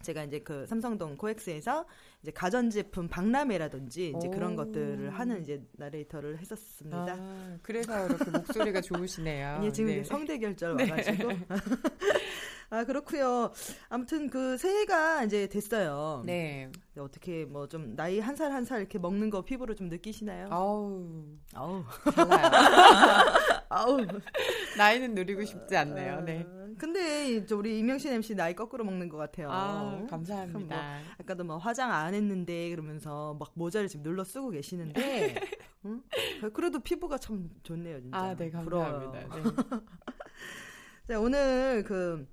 제가 0.03 0.25
이제 0.25 0.39
그 0.41 0.67
삼성동 0.67 1.17
코엑스에서 1.17 1.85
이제 2.23 2.31
가전제품 2.33 3.09
박람회라든지 3.09 4.15
이제 4.17 4.29
그런 4.31 4.55
오. 4.55 4.57
것들을 4.57 5.11
하는 5.11 5.43
이제 5.43 5.63
나레이터를 5.73 6.39
했었습니다. 6.39 7.17
아, 7.19 7.59
그래서 7.63 8.07
이렇게 8.07 8.31
목소리가 8.31 8.81
좋으시네요. 8.81 9.61
예, 9.65 9.73
지금 9.73 9.91
네. 9.91 10.05
성대 10.05 10.39
결절 10.39 10.73
와가지고. 10.73 11.31
아, 12.73 12.85
그렇고요 12.85 13.51
아무튼 13.89 14.31
그 14.31 14.57
새해가 14.57 15.25
이제 15.25 15.49
됐어요. 15.49 16.23
네. 16.25 16.71
어떻게 16.97 17.45
뭐 17.45 17.67
좀 17.67 17.97
나이 17.97 18.21
한살 18.21 18.53
한 18.53 18.65
살 18.65 18.79
이렇게 18.81 18.99
먹는 18.99 19.29
거 19.31 19.43
피부로 19.45 19.75
좀 19.75 19.89
느끼시나요? 19.89 20.49
아우, 20.51 21.25
아우. 21.55 21.83
달라요. 22.15 23.35
아우. 23.69 23.99
나이는 24.79 25.15
누리고 25.15 25.45
싶지 25.45 25.77
않네요. 25.77 26.21
네. 26.23 26.47
아, 26.81 26.87
근데 26.91 27.45
저 27.45 27.57
우리 27.59 27.79
임영신 27.79 28.11
MC 28.15 28.35
나이 28.35 28.55
거꾸로 28.55 28.85
먹는 28.85 29.11
것 29.11 29.19
같아요. 29.19 29.51
아, 29.51 29.91
참 29.91 29.99
뭐, 29.99 30.07
감사합니다. 30.09 31.01
아까도 31.19 31.45
뭐 31.45 31.59
화장 31.59 31.93
안 31.93 32.15
했는데 32.15 32.71
그러면서 32.71 33.37
막 33.39 33.53
모자를 33.55 33.87
지금 33.87 34.03
눌러 34.03 34.25
쓰고 34.25 34.49
계시는데, 34.49 34.95
응? 35.85 36.03
그래도 36.55 36.81
피부가 36.81 37.19
참 37.19 37.51
좋네요, 37.63 38.01
진짜. 38.01 38.17
아, 38.17 38.35
네, 38.35 38.51
부러워요. 38.51 39.13
감사합니다. 39.13 39.37
네. 39.37 39.81
자, 41.13 41.21
오늘 41.21 41.85
그 41.85 42.27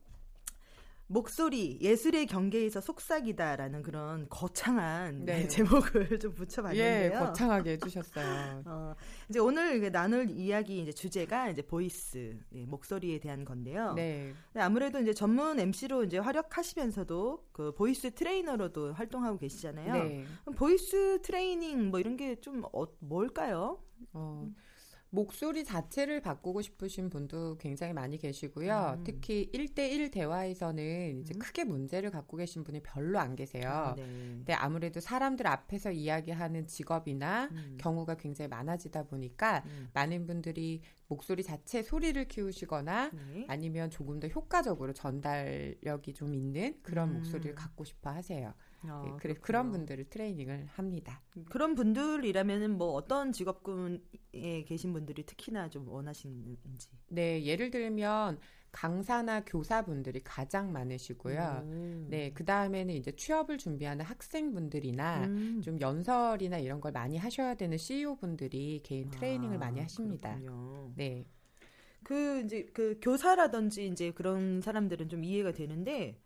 목소리 1.10 1.80
예술의 1.82 2.26
경계에서 2.26 2.82
속삭이다라는 2.82 3.82
그런 3.82 4.28
거창한 4.30 5.26
네. 5.26 5.48
제목을 5.48 6.20
좀 6.20 6.34
붙여봤는데요. 6.34 7.12
예, 7.14 7.18
거창하게 7.18 7.72
해주셨어요. 7.72 8.64
어, 8.68 8.96
이제 9.30 9.40
오늘 9.40 9.92
나눌 9.92 10.30
이야기 10.30 10.82
이제 10.82 10.92
주제가 10.92 11.50
이제 11.50 11.62
voice 11.62 12.38
예, 12.54 12.66
목소리에 12.66 13.20
대한 13.20 13.46
건데요. 13.46 13.94
네. 13.94 14.34
근데 14.52 14.64
아무래도 14.64 15.00
이제 15.00 15.14
전문 15.14 15.60
MC로 15.60 16.04
이제 16.04 16.18
활약하시면서도 16.18 17.48
그 17.52 17.74
voice 17.74 18.14
트레이너로도 18.14 18.94
활동하고 18.94 19.38
계시잖아요. 19.38 19.94
네. 19.94 20.26
voice 20.56 21.22
트레이닝 21.22 21.90
뭐 21.90 22.00
이런 22.00 22.16
게 22.16 22.38
좀 22.42 22.64
어, 22.74 22.86
뭘까요? 23.00 23.80
어, 24.14 24.48
목소리 25.10 25.64
자체를 25.64 26.22
바꾸고 26.22 26.62
싶으신 26.62 27.10
분도 27.10 27.58
굉장히 27.58 27.94
많이 27.94 28.18
계시고요. 28.18 28.98
음. 28.98 29.04
특히 29.04 29.50
1대1 29.54 30.12
대화에서는 30.12 31.22
이제 31.22 31.34
음. 31.34 31.40
크게 31.40 31.64
문제를 31.64 32.12
갖고 32.12 32.38
계신 32.38 32.64
분이 32.64 32.82
별로 32.82 33.20
안 33.20 33.36
계세요. 33.36 33.70
아, 33.70 33.96
네. 33.96 34.04
근데 34.04 34.54
아무래도 34.54 35.00
사람들 35.00 35.48
앞에서 35.48 35.92
이야기하는 35.92 36.68
직업이나 36.68 37.50
음. 37.52 37.78
경우가 37.80 38.16
굉장히 38.16 38.50
많아지다 38.50 39.04
보니까 39.04 39.64
음. 39.66 39.90
많은 39.94 40.28
분들이 40.28 40.82
목소리 41.08 41.42
자체 41.44 41.82
소리를 41.84 42.28
키우시거나 42.28 43.12
네. 43.12 43.46
아니면 43.48 43.90
조금 43.90 44.20
더 44.20 44.28
효과적으로 44.28 44.92
전달력이 44.94 46.14
좀 46.14 46.36
있는 46.36 46.78
그런 46.84 47.10
음. 47.10 47.14
목소리를 47.16 47.56
갖고 47.56 47.86
싶어 47.86 48.10
하세요. 48.10 48.54
아, 48.84 49.04
예, 49.08 49.18
그래. 49.20 49.34
그런 49.34 49.72
분들을 49.72 50.10
트레이닝을 50.10 50.68
합니다. 50.68 51.22
그런 51.50 51.76
분들이라면은 51.76 52.78
뭐 52.78 52.94
어떤 52.94 53.32
직업군에 53.32 54.64
계신 54.66 54.94
분들이 54.94 55.26
특히나 55.26 55.70
좀 55.70 55.88
원하시는지. 55.88 56.90
네, 57.10 57.44
예를 57.44 57.72
들면 57.72 58.40
강사나 58.72 59.44
교사분들이 59.44 60.22
가장 60.24 60.72
많으시고요. 60.72 61.62
음. 61.64 62.08
네, 62.10 62.32
그 62.34 62.46
다음에는 62.46 62.94
이제 62.94 63.12
취업을 63.12 63.58
준비하는 63.58 64.06
학생분들이나 64.06 65.26
음. 65.26 65.62
좀 65.64 65.82
연설이나 65.82 66.60
이런 66.60 66.80
걸 66.80 66.92
많이 66.92 67.18
하셔야 67.18 67.56
되는 67.56 67.78
CEO 67.78 68.18
분들이 68.18 68.82
개인 68.84 69.10
트레이닝을 69.10 69.56
아, 69.56 69.60
많이 69.60 69.80
하십니다. 69.80 70.38
그렇군요. 70.38 70.92
네. 70.96 71.26
그 72.04 72.42
이제 72.46 72.66
그 72.74 73.00
교사라든지 73.02 73.88
이제 73.88 74.12
그런 74.12 74.62
사람들은 74.62 75.10
좀 75.10 75.24
이해가 75.24 75.52
되는데 75.52 76.22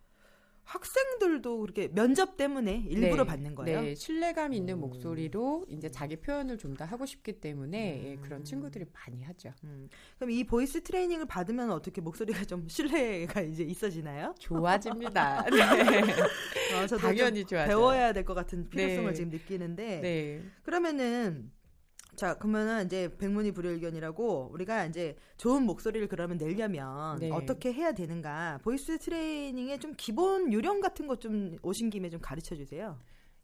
학생들도 0.63 1.59
그렇게 1.59 1.87
면접 1.89 2.37
때문에 2.37 2.83
일부러 2.87 3.23
네, 3.23 3.27
받는 3.29 3.55
거예요. 3.55 3.81
네, 3.81 3.95
신뢰감 3.95 4.53
있는 4.53 4.75
오. 4.75 4.77
목소리로 4.77 5.65
이제 5.69 5.89
자기 5.89 6.15
표현을 6.15 6.57
좀 6.57 6.71
더 6.71 6.85
하고 6.85 7.05
싶기 7.05 7.33
때문에 7.33 8.01
예, 8.05 8.13
음. 8.15 8.21
그런 8.21 8.43
친구들이 8.45 8.85
많이 8.93 9.23
하죠. 9.23 9.51
음. 9.65 9.89
그럼 10.17 10.31
이 10.31 10.45
voice 10.45 10.81
트레이닝을 10.81 11.25
받으면 11.25 11.69
어떻게 11.71 11.99
목소리가 11.99 12.45
좀 12.45 12.67
신뢰가 12.69 13.41
이제 13.41 13.63
있어지나요? 13.63 14.33
좋아집니다. 14.39 15.43
네. 15.51 15.61
어, 16.81 16.87
저도 16.87 16.97
당연히 17.01 17.41
좀 17.41 17.49
좋아져요. 17.57 17.67
배워야 17.67 18.13
될 18.13 18.23
것 18.23 18.33
같은 18.33 18.69
필요성을 18.69 19.09
네. 19.09 19.13
지금 19.13 19.29
느끼는데 19.31 19.99
네. 20.01 20.43
그러면은 20.63 21.51
자 22.15 22.35
그러면은 22.37 22.85
이제 22.85 23.15
백문이 23.17 23.51
불여일견이라고 23.53 24.49
우리가 24.53 24.85
이제 24.85 25.15
좋은 25.37 25.63
목소리를 25.63 26.07
그러면 26.07 26.37
내려면 26.37 27.17
네. 27.19 27.31
어떻게 27.31 27.71
해야 27.73 27.93
되는가 27.93 28.59
voice 28.63 28.97
트레이닝의 28.99 29.79
좀 29.79 29.93
기본 29.97 30.51
요령 30.51 30.81
같은 30.81 31.07
것 31.07 31.19
좀 31.21 31.57
오신 31.61 31.89
김에 31.89 32.09
좀 32.09 32.19
가르쳐 32.21 32.55
주세요. 32.55 32.99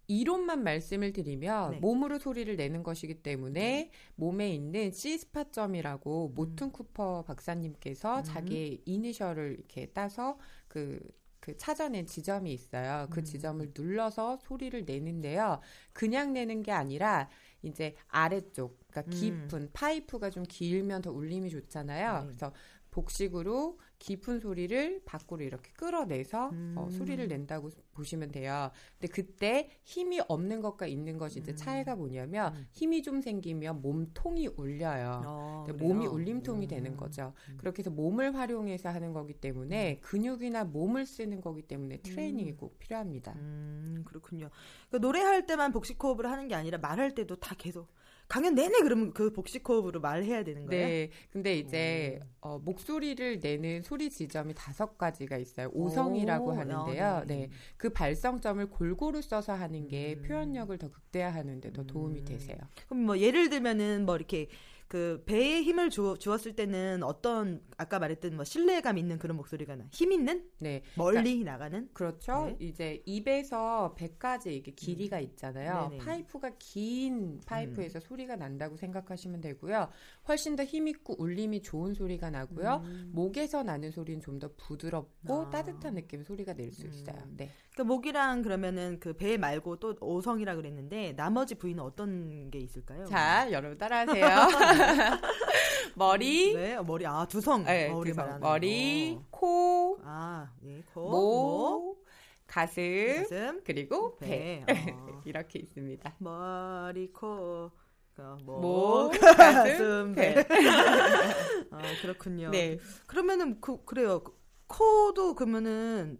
이론만 0.10 0.64
말씀을 0.64 1.12
드리면 1.14 1.72
네. 1.72 1.80
몸으로 1.80 2.18
소리를 2.18 2.56
내는 2.56 2.82
것이기 2.82 3.22
때문에 3.24 3.92
몸에 4.16 4.50
있는 4.54 4.92
C 4.92 5.01
spot점이라고 5.01 6.30
모튼 6.30 6.72
쿠퍼 6.72 7.24
박사님께서 7.28 8.20
음. 8.20 8.24
자기의 8.24 8.82
이니셜을 8.86 9.56
이렇게 9.60 9.88
따서 9.88 10.40
그, 10.68 11.00
그 11.48 11.56
찾아낸 11.56 12.06
지점이 12.06 12.52
있어요. 12.52 13.08
그 13.10 13.22
음. 13.22 13.24
지점을 13.24 13.72
눌러서 13.74 14.38
소리를 14.42 14.84
내는데요. 14.84 15.62
그냥 15.94 16.34
내는 16.34 16.62
게 16.62 16.74
아니라 16.74 17.30
이제 17.62 17.96
아래쪽, 18.10 18.78
그러니까 18.90 19.10
음. 19.10 19.18
깊은 19.18 19.70
파이프가 19.72 20.30
좀 20.30 20.44
길면 20.44 21.04
더 21.04 21.12
울림이 21.12 21.50
좋잖아요. 21.50 22.20
네. 22.20 22.26
그래서 22.26 22.52
복식으로 22.92 23.80
깊은 24.00 24.40
소리를 24.40 25.02
밖으로 25.06 25.44
이렇게 25.44 25.72
끌어내서 25.74 26.46
어, 26.48 26.50
음. 26.52 26.90
소리를 26.90 27.28
낸다고 27.28 27.70
보시면 27.94 28.32
돼요. 28.32 28.70
근데 29.00 29.12
그때 29.12 29.70
힘이 29.84 30.22
없는 30.28 30.62
것과 30.62 30.86
있는 30.86 31.18
것이 31.18 31.40
이제 31.40 31.52
음. 31.54 31.56
차이가 31.56 31.96
뭐냐면 31.96 32.54
음. 32.54 32.68
힘이 32.72 33.02
좀 33.02 33.22
생기면 33.22 33.82
몸통이 33.82 34.50
울려요. 34.56 35.22
어? 35.26 35.68
몸이 35.78 36.06
울림통이 36.06 36.68
되는 36.68 36.92
음. 36.92 36.98
거죠. 36.98 37.34
음. 37.50 37.58
그렇게 37.58 37.80
해서 37.80 37.90
몸을 37.90 38.36
활용해서 38.36 38.90
하는 38.90 39.14
거기 39.14 39.34
때문에 39.34 40.00
근육이나 40.02 40.66
몸을 40.66 41.06
쓰는 41.06 41.42
거기 41.42 41.62
때문에 41.64 41.98
트레이닝이 41.98 42.52
음. 42.52 42.58
꼭 42.58 42.78
필요합니다. 42.80 43.34
음, 43.34 44.04
그렇군요. 44.06 44.50
그 44.92 44.98
노래할 44.98 45.48
때만 45.48 45.72
복식 45.72 46.02
호흡을 46.02 46.30
하는 46.30 46.48
게 46.48 46.56
아니라 46.56 46.78
말할 46.78 47.16
때도 47.16 47.38
다 47.38 47.56
계속 47.58 47.88
강연 48.28 48.56
내내 48.56 48.80
그러면 48.82 49.14
그 49.14 49.32
복식 49.32 49.68
호흡으로 49.68 50.02
말해야 50.02 50.44
되는 50.44 50.66
거예요? 50.66 50.86
네, 50.86 51.10
근데 51.32 51.58
이제 51.58 52.20
어, 52.42 52.60
목소리를 52.60 53.40
내는 53.40 53.84
소리 53.84 54.10
지점이 54.10 54.54
다섯 54.54 54.98
가지가 54.98 55.38
있어요. 55.38 55.70
오성이라고 55.74 56.52
오, 56.52 56.54
하는데요. 56.54 57.06
아, 57.06 57.24
네, 57.26 57.50
그 57.78 57.90
발성점을 57.90 58.66
골고루 58.70 59.22
써서 59.22 59.54
하는 59.54 59.88
게 59.88 60.16
음. 60.16 60.22
표현력을 60.24 60.78
더 60.78 60.90
극대화하는 60.90 61.62
데 61.62 61.72
더 61.72 61.84
도움이 61.86 62.20
음. 62.20 62.26
되세요. 62.26 62.58
그럼 62.88 63.04
뭐 63.04 63.18
예를 63.20 63.50
들면은 63.50 64.06
뭐 64.06 64.16
이렇게 64.16 64.48
그 64.88 65.22
배에 65.26 65.62
힘을 65.64 65.90
주, 65.90 66.16
주었을 66.18 66.56
때는 66.56 67.04
어떤 67.04 67.62
아까 67.78 68.00
말했던 68.00 68.36
뭐 68.36 68.46
신뢰감 68.46 68.98
있는 68.98 69.20
그런 69.20 69.36
목소리가 69.36 69.76
나. 69.76 69.86
힘 69.92 70.12
있는 70.12 70.46
네, 70.60 70.82
멀리 70.96 71.44
나가는 71.44 71.90
그렇죠. 71.94 72.46
네. 72.46 72.58
이제 72.60 73.04
입에서 73.06 73.94
배까지 73.96 74.56
이게 74.56 74.72
길이가 74.72 75.20
있잖아요. 75.20 75.90
네네. 75.90 76.04
파이프가 76.04 76.52
긴 76.60 77.42
파이프에서 77.46 78.00
소리가 78.00 78.38
난다고 78.38 78.78
생각하시면 78.78 79.42
되고요. 79.42 79.90
훨씬 80.28 80.56
더 80.56 80.66
힘 80.66 80.88
있고 80.88 81.16
울림이 81.18 81.62
좋은 81.62 81.94
소리가 81.94 82.30
나고요. 82.30 82.82
음. 82.84 83.12
목에서 83.14 83.64
나는 83.64 83.92
소리는 83.92 84.20
좀 84.22 84.40
더 84.40 84.50
부드럽고 84.58 85.42
아. 85.44 85.50
따뜻한 85.50 85.96
느낌 85.96 86.24
소리가 86.24 86.54
낼 86.54 86.72
수 86.72 86.86
있어요. 86.88 87.16
음. 87.26 87.34
네. 87.38 87.50
그 87.76 87.82
목이랑 87.84 88.42
그러면은 88.42 89.00
그 89.00 89.14
배 89.14 89.38
말고 89.38 89.78
또 89.78 89.96
오성이라 90.02 90.56
그랬는데 90.56 91.14
나머지 91.14 91.56
부위는 91.56 91.82
어떤 91.84 92.50
게 92.52 92.60
있을까요? 92.60 93.06
자, 93.06 93.48
여러분 93.52 93.78
따라하세요. 93.78 94.28
머리, 95.96 96.54
네, 96.54 96.76
어, 96.76 96.84
머리 96.84 97.06
아 97.08 97.26
두성. 97.26 97.64
네, 97.64 97.90
어, 97.90 98.04
두성. 98.04 98.40
머리, 98.40 99.16
거. 99.32 99.40
코, 99.40 100.00
아, 100.04 100.52
네, 100.62 100.84
코, 100.94 101.10
목, 101.10 102.06
가슴, 102.46 102.84
가슴, 103.24 103.62
그리고 103.64 104.16
배. 104.18 104.64
배. 104.68 104.92
어. 104.92 105.22
이렇게 105.26 105.60
있습니다. 105.60 106.16
머리, 106.20 107.12
코, 107.12 107.72
그, 108.18 108.42
목, 108.44 108.62
목, 108.62 109.12
가슴, 109.12 110.14
배. 110.16 110.34
배. 110.34 110.48
아, 111.72 111.82
그렇군요. 112.02 112.50
네. 112.50 112.80
그러면은 113.06 113.60
그 113.62 113.84
그래요. 113.86 114.24
그 114.24 114.36
코도 114.68 115.36
그러면은 115.36 116.18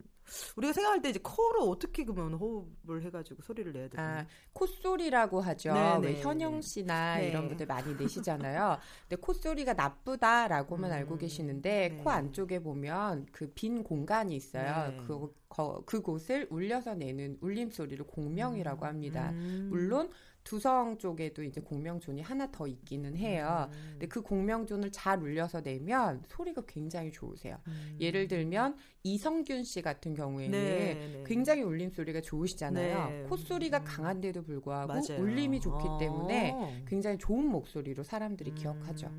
우리가 0.58 0.74
생각할 0.74 1.02
때 1.02 1.10
이제 1.10 1.20
코로 1.24 1.70
어떻게 1.70 2.04
그러면 2.04 2.34
호흡을 2.34 3.02
해가지고 3.06 3.42
소리를 3.44 3.72
내야 3.72 3.88
되나요? 3.88 4.20
아, 4.20 4.26
콧소리라고 4.52 5.40
하죠. 5.40 5.74
네, 5.74 5.98
왜 6.02 6.14
네, 6.16 6.22
현영 6.22 6.56
네. 6.56 6.62
씨나 6.62 7.18
네. 7.18 7.30
이런 7.30 7.48
분들 7.48 7.66
많이 7.66 7.96
내시잖아요. 7.96 8.78
근데 9.08 9.16
콧소리가 9.22 9.74
나쁘다라고만 9.74 10.92
음, 10.92 10.96
알고 10.96 11.18
계시는데 11.18 11.90
네. 11.90 12.04
코 12.04 12.10
안쪽에 12.10 12.60
보면 12.62 13.26
그 13.32 13.54
빈 13.54 13.84
공간이 13.84 14.36
있어요. 14.36 14.92
네. 14.92 14.98
그 15.08 15.34
거- 15.48 15.82
그곳을 15.86 16.48
울려서 16.50 16.96
내는 16.96 17.38
울림 17.40 17.72
소리를 17.72 18.06
공명이라고 18.06 18.86
합니다. 18.86 19.30
음. 19.32 19.68
물론 19.72 20.10
두성 20.48 20.98
쪽에도 20.98 21.44
이제 21.44 21.60
공명존이 21.60 22.22
하나 22.22 22.50
더 22.50 22.68
있기는 22.68 23.18
해요. 23.18 23.68
음. 23.70 23.88
근데 23.92 24.08
그 24.08 24.22
공명존을 24.22 24.94
잘 24.94 25.22
울려서 25.22 25.62
내면 25.62 26.24
소리가 26.30 26.64
굉장히 26.66 27.12
좋으세요. 27.12 27.58
음. 27.68 27.98
예를 28.00 28.30
들면 28.30 28.78
이성균 29.04 29.66
씨 29.66 29.82
같은 29.82 30.14
경우에는 30.14 30.52
네, 30.52 30.94
네. 30.94 31.24
굉장히 31.26 31.64
울림 31.64 31.92
소리가 31.92 32.22
좋으시잖아요. 32.22 33.10
네. 33.10 33.24
콧소리가 33.24 33.80
음. 33.80 33.84
강한데도 33.84 34.42
불구하고 34.44 34.88
맞아요. 34.88 35.22
울림이 35.22 35.60
좋기 35.60 35.86
어. 35.86 35.98
때문에 35.98 36.56
굉장히 36.88 37.18
좋은 37.18 37.44
목소리로 37.44 38.04
사람들이 38.04 38.52
음. 38.52 38.56
기억하죠. 38.56 39.12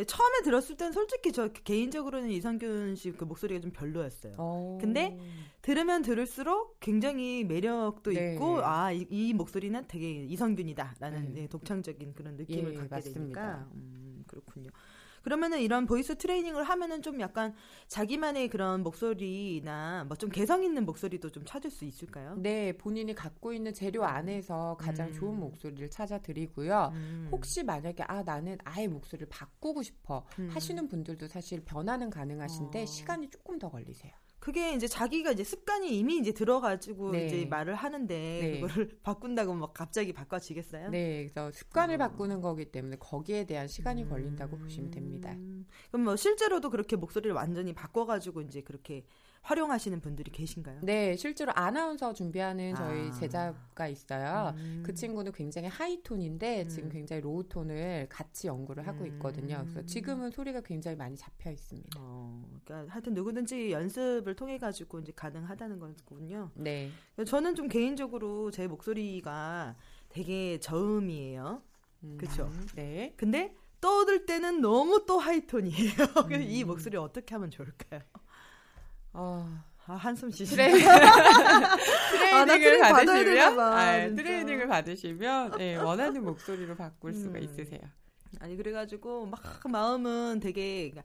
예, 0.00 0.04
처음에 0.04 0.42
들었을 0.44 0.76
땐 0.76 0.92
솔직히 0.92 1.30
저 1.32 1.48
개인적으로는 1.48 2.30
이성균 2.30 2.96
씨 2.96 3.12
그 3.12 3.24
목소리가 3.24 3.60
좀 3.60 3.70
별로였어요. 3.72 4.34
어. 4.38 4.78
근데 4.80 5.18
들으면 5.62 6.02
들을수록 6.02 6.80
굉장히 6.80 7.44
매력도 7.44 8.12
네. 8.12 8.32
있고 8.34 8.64
아이 8.64 9.32
목소리는 9.34 9.84
되게 9.88 10.24
이선균이다라는 10.24 11.34
네. 11.34 11.42
예, 11.42 11.46
독창적인 11.48 12.14
그런 12.14 12.36
느낌을 12.36 12.72
예, 12.72 12.76
갖게 12.76 12.88
맞습니다. 12.94 13.20
되니까 13.20 13.68
음, 13.74 14.24
그렇군요. 14.26 14.70
그러면은 15.22 15.60
이런 15.60 15.86
voice 15.86 16.16
트레이닝을 16.16 16.62
하면은 16.64 17.02
좀 17.02 17.20
약간 17.20 17.54
자기만의 17.88 18.48
그런 18.48 18.82
목소리나 18.82 20.04
뭐 20.04 20.16
좀 20.16 20.28
개성 20.30 20.62
있는 20.62 20.84
목소리도 20.84 21.30
좀 21.30 21.44
찾을 21.46 21.70
수 21.70 21.84
있을까요? 21.84 22.34
네, 22.36 22.72
본인이 22.76 23.14
갖고 23.14 23.52
있는 23.54 23.72
재료 23.72 24.04
안에서 24.04 24.76
가장 24.78 25.08
음. 25.08 25.12
좋은 25.14 25.38
목소리를 25.40 25.88
찾아 25.90 26.18
드리고요. 26.18 26.90
음. 26.94 27.28
혹시 27.32 27.62
만약에 27.62 28.02
아 28.06 28.22
나는 28.22 28.58
아예 28.64 28.86
목소리를 28.86 29.28
바꾸고 29.30 29.82
싶어 29.82 30.26
음. 30.38 30.50
하시는 30.52 30.86
분들도 30.88 31.28
사실 31.28 31.60
변화는 31.64 32.10
가능하신데 32.10 32.82
어. 32.82 32.86
시간이 32.86 33.30
조금 33.30 33.58
더 33.58 33.70
걸리세요. 33.70 34.12
그게 34.40 34.72
이제 34.72 34.88
자기가 34.88 35.32
이제 35.32 35.44
습관이 35.44 35.96
이미 35.96 36.16
이제 36.16 36.32
들어가지고 36.32 37.12
네. 37.12 37.26
이제 37.26 37.44
말을 37.44 37.74
하는데 37.74 38.14
네. 38.14 38.60
그거를 38.60 38.98
바꾼다고 39.04 39.54
막 39.54 39.74
갑자기 39.74 40.14
바꿔지겠어요? 40.14 40.88
네, 40.88 41.28
그래서 41.28 41.52
습관을 41.52 41.96
어. 41.96 41.98
바꾸는 41.98 42.40
거기 42.40 42.64
때문에 42.64 42.96
거기에 42.96 43.44
대한 43.44 43.68
시간이 43.68 44.08
걸린다고 44.08 44.56
보시면 44.58 44.90
됩니다. 44.90 45.30
음, 45.32 45.66
그럼 45.90 46.04
뭐 46.04 46.16
실제로도 46.16 46.70
그렇게 46.70 46.96
목소리를 46.96 47.34
완전히 47.34 47.74
바꿔가지고 47.74 48.40
이제 48.42 48.62
그렇게 48.62 49.04
활용하시는 49.42 50.00
분들이 50.00 50.30
계신가요? 50.30 50.80
네, 50.82 51.16
실제로 51.16 51.52
아나운서 51.54 52.12
준비하는 52.12 52.74
저희 52.74 53.08
아. 53.08 53.10
제자가 53.12 53.88
있어요. 53.88 54.54
음. 54.56 54.82
그 54.84 54.94
친구는 54.94 55.32
굉장히 55.32 55.68
하이톤인데 55.68 56.62
음. 56.62 56.68
지금 56.68 56.88
굉장히 56.90 57.22
로우톤을 57.22 58.08
같이 58.08 58.46
연구를 58.46 58.86
하고 58.86 59.06
있거든요. 59.06 59.58
그래서 59.62 59.80
음. 59.80 59.86
지금은 59.86 60.30
소리가 60.30 60.60
굉장히 60.60 60.96
많이 60.96 61.16
잡혀 61.16 61.50
있습니다. 61.50 61.98
어, 61.98 62.44
그러니까 62.64 62.92
하여튼 62.92 63.14
누구든지 63.14 63.72
연습을 63.72 64.36
통해 64.36 64.58
가지고 64.58 65.00
이제 65.00 65.12
가능하다는 65.16 65.78
거군요. 65.78 66.50
네. 66.54 66.90
저는 67.26 67.54
좀 67.54 67.68
개인적으로 67.68 68.50
제 68.50 68.66
목소리가 68.66 69.76
되게 70.10 70.58
저음이에요. 70.60 71.62
음, 72.04 72.16
그쵸? 72.18 72.50
네. 72.74 73.14
근데 73.16 73.54
떠들 73.80 74.26
때는 74.26 74.60
너무 74.60 75.04
또 75.06 75.18
하이톤이에요. 75.18 75.94
그래서 76.28 76.44
이 76.44 76.62
음. 76.62 76.68
목소리 76.68 76.96
어떻게 76.96 77.34
하면 77.34 77.50
좋을까요? 77.50 78.02
어, 79.12 79.46
아, 79.86 79.94
한숨 79.94 80.30
쉬시. 80.30 80.54
트레... 80.54 80.68
나 80.70 81.76
트레이닝을 82.44 82.58
트레이닝 82.60 82.80
받아야 82.80 83.04
받으시면, 83.04 83.24
되나 83.24 83.56
봐, 83.56 83.80
아. 83.80 84.08
트레이닝을 84.14 84.68
받으시면 84.68 85.50
네, 85.58 85.76
원하는 85.76 86.22
목소리로 86.24 86.76
바꿀 86.76 87.12
수가 87.14 87.38
음. 87.38 87.42
있으세요. 87.44 87.80
아니 88.38 88.56
그래가지고 88.56 89.26
막 89.26 89.40
마음은 89.68 90.38
되게 90.40 90.88
그러니까 90.90 91.02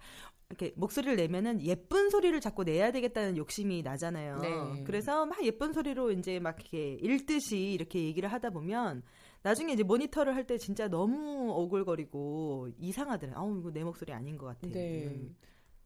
이렇게 0.50 0.74
목소리를 0.76 1.15
내면은 1.15 1.60
예쁜 1.63 2.12
소리를 2.12 2.39
자꾸 2.39 2.63
내야 2.63 2.91
되겠다는 2.91 3.36
욕심이 3.38 3.82
나잖아요. 3.82 4.38
네. 4.39 4.84
그래서 4.86 5.26
막 5.26 5.44
예쁜 5.44 5.74
소리로 5.74 6.12
이제 6.12 6.39
막 6.39 6.56
이렇게 6.60 6.94
읽듯이 7.02 7.72
이렇게 7.74 8.04
얘기를 8.04 8.32
하다 8.32 8.52
보면 8.52 9.02
나중에 9.41 9.74
이제 9.74 9.82
모니터를 9.84 10.36
할 10.36 10.46
때 10.46 10.58
진짜 10.60 10.88
너무 10.88 11.52
오글거리고 11.52 12.70
이상하더라고요. 12.78 13.39
아우 13.44 13.60
이거 13.60 13.72
내 13.72 13.84
목소리 13.84 14.13
아닌 14.13 14.38
것 14.38 14.46
같아. 14.46 14.68
네. 14.72 15.06
음. 15.08 15.36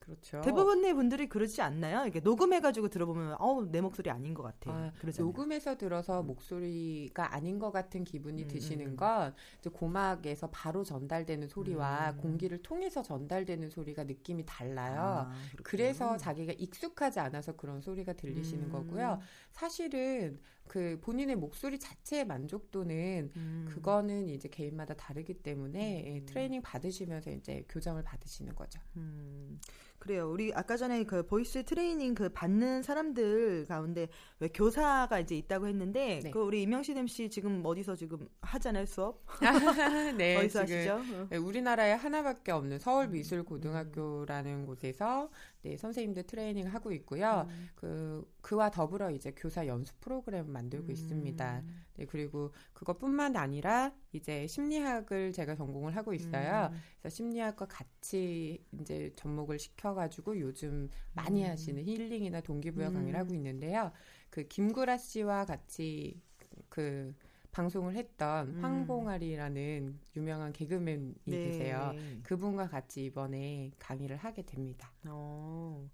그렇죠. 0.10 0.42
대부분의 0.42 0.94
분들이 0.94 1.30
그러지 1.30 1.62
않나요? 1.62 2.04
이렇게 2.04 2.20
녹음해가지고 2.20 2.90
들어보면 2.90 3.36
아우 3.40 3.66
내 3.70 3.82
목소리 3.82 4.10
아닌 4.10 4.34
것 4.34 4.44
같아. 4.44 4.72
아, 4.72 4.92
그러잖아요. 5.00 5.28
녹음해서 5.28 5.78
들어서 5.78 6.24
목소리가 6.24 7.36
아닌 7.36 7.60
것 7.60 7.72
같은 7.72 8.04
기분이 8.04 8.44
음, 8.44 8.48
드시는 8.48 8.86
음. 8.88 8.96
건 8.96 9.34
고막에서 9.72 10.50
바로 10.50 10.84
전달되는 10.84 11.48
소리와 11.48 12.12
음. 12.12 12.18
공기를 12.18 12.62
통해서 12.64 13.04
전달되는 13.04 13.70
소리가 13.70 14.04
느낌이 14.06 14.46
달라요. 14.46 15.28
아. 15.30 15.34
그래서 15.64 16.18
자기가 16.18 16.54
익숙하지 16.58 17.20
않아서 17.20 17.56
그런 17.56 17.82
소리가 17.82 18.14
들리시는 18.14 18.66
음. 18.66 18.72
거고요. 18.72 19.20
사실은 19.52 20.40
그 20.70 21.00
본인의 21.02 21.36
목소리 21.36 21.80
자체의 21.80 22.26
만족도는 22.26 23.32
음. 23.36 23.68
그거는 23.70 24.30
이제 24.30 24.48
개인마다 24.48 24.94
다르기 24.94 25.34
때문에 25.34 26.04
예, 26.06 26.20
음. 26.20 26.26
트레이닝 26.28 26.62
받으시면서 26.62 27.32
이제 27.32 27.66
교정을 27.68 28.04
받으시는 28.04 28.54
거죠. 28.54 28.80
음, 28.96 29.60
그래요. 29.98 30.30
우리 30.30 30.54
아까 30.54 30.78
전에 30.78 31.04
그 31.06 31.26
voice 31.26 31.64
트레이닝 31.64 32.14
그 32.14 32.30
받는 32.30 32.84
사람들 32.84 33.66
가운데 33.66 34.10
왜 34.40 34.48
교사가 34.50 35.20
이제 35.20 35.36
있다고 35.36 35.68
했는데 35.68 36.22
네. 36.24 36.30
그 36.30 36.40
우리 36.40 36.62
임영신 36.62 36.98
MC 37.00 37.32
지금 37.32 37.64
어디서 37.66 37.96
지금 37.96 38.30
하잖아요 38.42 38.86
수업 38.86 39.26
네, 40.18 40.38
어디서 40.38 40.62
하시죠? 40.62 40.94
어. 40.94 41.28
네, 41.32 41.38
우리나라에 41.38 41.94
하나밖에 41.94 42.52
없는 42.52 42.78
서울 42.78 43.08
미술고등학교라는 43.08 44.68
곳에서 44.68 45.32
네, 45.62 45.76
선생님들 45.76 46.24
트레이닝 46.24 46.68
하고 46.68 46.92
있고요. 46.94 47.46
음. 47.50 47.70
그 47.76 48.32
그와 48.42 48.72
더불어 48.72 49.12
이제 49.12 49.32
교사 49.36 49.68
연수 49.68 49.94
프로그램을 50.00 50.52
만들고 50.52 50.92
있습니다. 50.92 51.60
음. 51.60 51.84
네, 51.98 52.06
그리고 52.06 52.54
그것뿐만 52.74 53.36
아니라 53.36 53.94
이제 54.14 54.48
심리학을 54.48 55.34
제가 55.34 55.56
전공을 55.56 55.96
하고 55.96 56.14
있어요. 56.14 56.70
음. 56.72 56.78
그래서 57.02 57.16
심리학과 57.16 57.66
같이 57.66 58.64
이제 58.80 59.12
접목을 59.18 59.60
시켜가지고 59.60 60.40
요즘 60.40 60.90
많이 61.14 61.44
음. 61.44 61.50
하시는 61.50 61.84
힐링이나 61.84 62.40
동기부여 62.42 62.88
음. 62.88 62.94
강의를 62.94 63.20
하고 63.20 63.34
있는데요. 63.34 63.92
그 64.30 64.48
김구라 64.48 64.98
씨와 64.98 65.46
같이 65.46 66.22
그 66.70 67.14
방송을 67.52 67.96
했던 67.96 68.48
음. 68.48 68.64
황봉아리라는 68.64 70.00
유명한 70.16 70.54
개그맨이 70.54 71.14
네. 71.26 71.46
계세요. 71.46 71.94
그분과 72.24 72.70
같이 72.70 73.06
이번에 73.06 73.72
강의를 73.80 74.18
하게 74.18 74.44
됩니다. 74.44 74.92
어. 75.06 75.90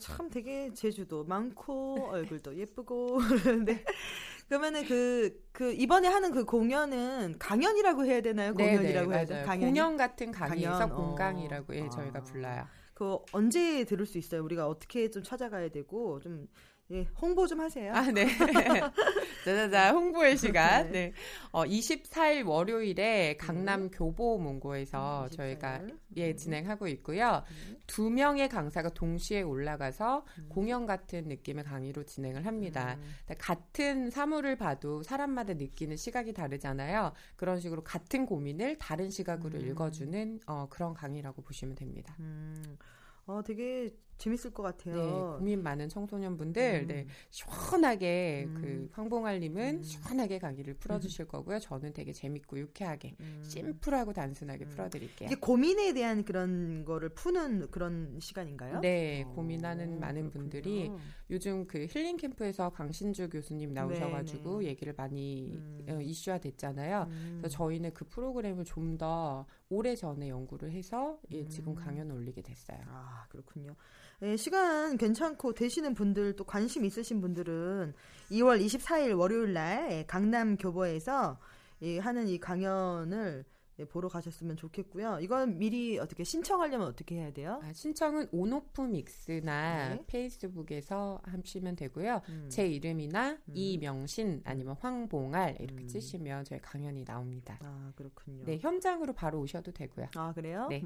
참 0.00 0.28
되게 0.30 0.72
제주도 0.72 1.24
많고 1.24 2.08
얼굴도 2.10 2.56
예쁘고 2.56 3.18
그런데 3.42 3.84
그러면은 4.48 4.84
그, 4.86 5.42
그 5.52 5.72
이번에 5.72 6.08
하는 6.08 6.30
그 6.30 6.44
공연은 6.44 7.38
강연이라고 7.38 8.04
해야 8.04 8.20
되나요? 8.20 8.54
공연이라고 8.54 9.12
해야 9.12 9.24
되나요? 9.24 9.42
네. 9.42 9.46
강연이? 9.46 9.70
공연 9.70 9.96
같은 9.96 10.32
강의에서 10.32 10.72
강연, 10.72 10.92
어. 10.92 10.96
공강이라고 10.96 11.76
예, 11.76 11.82
아. 11.82 11.88
저희가 11.88 12.22
불러요. 12.22 12.66
그 12.92 13.18
언제 13.32 13.84
들을 13.84 14.06
수 14.06 14.18
있어요? 14.18 14.42
우리가 14.44 14.68
어떻게 14.68 15.10
좀 15.10 15.22
찾아가야 15.22 15.70
되고 15.70 16.20
좀 16.20 16.46
예, 16.90 17.04
홍보 17.20 17.46
좀 17.46 17.60
하세요. 17.60 17.94
아, 17.94 18.02
네. 18.10 18.26
자자자, 19.44 19.92
홍보의 19.92 20.38
시간. 20.38 20.86
네. 20.90 21.08
네. 21.08 21.12
어, 21.52 21.64
24일 21.64 22.46
월요일에 22.46 23.36
강남 23.36 23.90
교보문고에서 23.90 25.24
음, 25.24 25.30
저희가 25.30 25.80
24일. 25.80 25.98
예, 26.16 26.30
음. 26.30 26.36
진행하고 26.36 26.88
있고요. 26.88 27.42
음. 27.50 27.76
두 27.86 28.08
명의 28.08 28.48
강사가 28.48 28.88
동시에 28.88 29.42
올라가서 29.42 30.24
음. 30.38 30.46
공연 30.48 30.86
같은 30.86 31.28
느낌의 31.28 31.64
강의로 31.64 32.04
진행을 32.04 32.46
합니다. 32.46 32.96
음. 32.98 33.36
같은 33.36 34.10
사물을 34.10 34.56
봐도 34.56 35.02
사람마다 35.02 35.52
느끼는 35.54 35.96
시각이 35.96 36.32
다르잖아요. 36.32 37.12
그런 37.36 37.60
식으로 37.60 37.84
같은 37.84 38.24
고민을 38.24 38.78
다른 38.78 39.10
시각으로 39.10 39.58
음. 39.58 39.68
읽어주는 39.68 40.40
어, 40.46 40.66
그런 40.70 40.94
강의라고 40.94 41.42
보시면 41.42 41.74
됩니다. 41.74 42.16
음. 42.20 42.78
어, 43.26 43.42
되게 43.42 43.90
재밌을 44.16 44.52
것 44.52 44.62
같아요. 44.62 44.94
네, 44.96 45.10
고민 45.38 45.62
많은 45.62 45.88
청소년분들, 45.88 46.82
음. 46.82 46.86
네, 46.86 47.06
시원하게 47.30 48.44
음. 48.48 48.54
그 48.60 48.88
황봉알님은 48.92 49.76
음. 49.78 49.82
시원하게 49.82 50.38
강의를 50.38 50.74
풀어주실 50.74 51.26
거고요. 51.26 51.58
저는 51.58 51.92
되게 51.92 52.12
재밌고 52.12 52.58
유쾌하게, 52.58 53.16
음. 53.20 53.42
심플하고 53.46 54.12
단순하게 54.12 54.64
음. 54.64 54.70
풀어드릴게요. 54.70 55.26
이게 55.28 55.36
고민에 55.38 55.92
대한 55.92 56.24
그런 56.24 56.84
거를 56.84 57.10
푸는 57.10 57.70
그런 57.70 58.18
시간인가요? 58.20 58.80
네, 58.80 59.24
어, 59.26 59.32
고민하는 59.32 60.00
많은 60.00 60.22
그렇군요. 60.22 60.30
분들이 60.30 60.90
요즘 61.30 61.66
그 61.66 61.86
힐링 61.90 62.16
캠프에서 62.16 62.70
강신주 62.70 63.28
교수님 63.28 63.74
나오셔가지고 63.74 64.58
네, 64.60 64.64
네. 64.64 64.70
얘기를 64.70 64.94
많이 64.96 65.52
음. 65.52 65.86
어, 65.88 66.00
이슈화 66.00 66.38
됐잖아요. 66.38 67.06
음. 67.10 67.38
그래서 67.40 67.56
저희는 67.56 67.92
그 67.92 68.06
프로그램을 68.06 68.64
좀 68.64 68.94
더 68.98 69.46
오래 69.68 69.96
전에 69.96 70.28
연구를 70.28 70.70
해서 70.72 71.18
예, 71.30 71.46
지금 71.48 71.72
음. 71.72 71.74
강연을 71.74 72.14
올리게 72.14 72.42
됐어요. 72.42 72.78
아, 72.86 73.26
그렇군요. 73.28 73.74
예, 74.24 74.38
시간 74.38 74.96
괜찮고 74.96 75.52
되시는 75.52 75.92
분들 75.92 76.34
또 76.36 76.44
관심 76.44 76.86
있으신 76.86 77.20
분들은 77.20 77.92
2월 78.30 78.64
24일 78.64 79.18
월요일 79.18 79.52
날 79.52 79.92
예, 79.92 80.04
강남 80.06 80.56
교보에서 80.56 81.38
이 81.80 81.98
하는 81.98 82.26
이 82.28 82.38
강연을 82.38 83.44
예, 83.80 83.84
보러 83.84 84.08
가셨으면 84.08 84.56
좋겠고요. 84.56 85.18
이건 85.20 85.58
미리 85.58 85.98
어떻게 85.98 86.24
신청하려면 86.24 86.86
어떻게 86.86 87.16
해야 87.16 87.32
돼요? 87.32 87.60
아, 87.62 87.72
신청은 87.72 88.28
온오프 88.30 88.80
믹스나 88.82 89.96
네. 89.96 90.04
페이스북에서 90.06 91.20
하시면 91.24 91.76
되고요. 91.76 92.22
음. 92.28 92.46
제 92.48 92.66
이름이나 92.66 93.32
음. 93.32 93.52
이명신 93.52 94.42
아니면 94.44 94.76
황봉알 94.80 95.56
이렇게 95.60 95.82
음. 95.82 95.88
치시면 95.88 96.44
저희 96.44 96.60
강연이 96.60 97.04
나옵니다. 97.04 97.58
아, 97.62 97.92
그렇군요. 97.96 98.44
네, 98.44 98.58
현장으로 98.58 99.12
바로 99.12 99.40
오셔도 99.40 99.72
되고요. 99.72 100.06
아, 100.14 100.32
그래요? 100.32 100.68
네. 100.70 100.82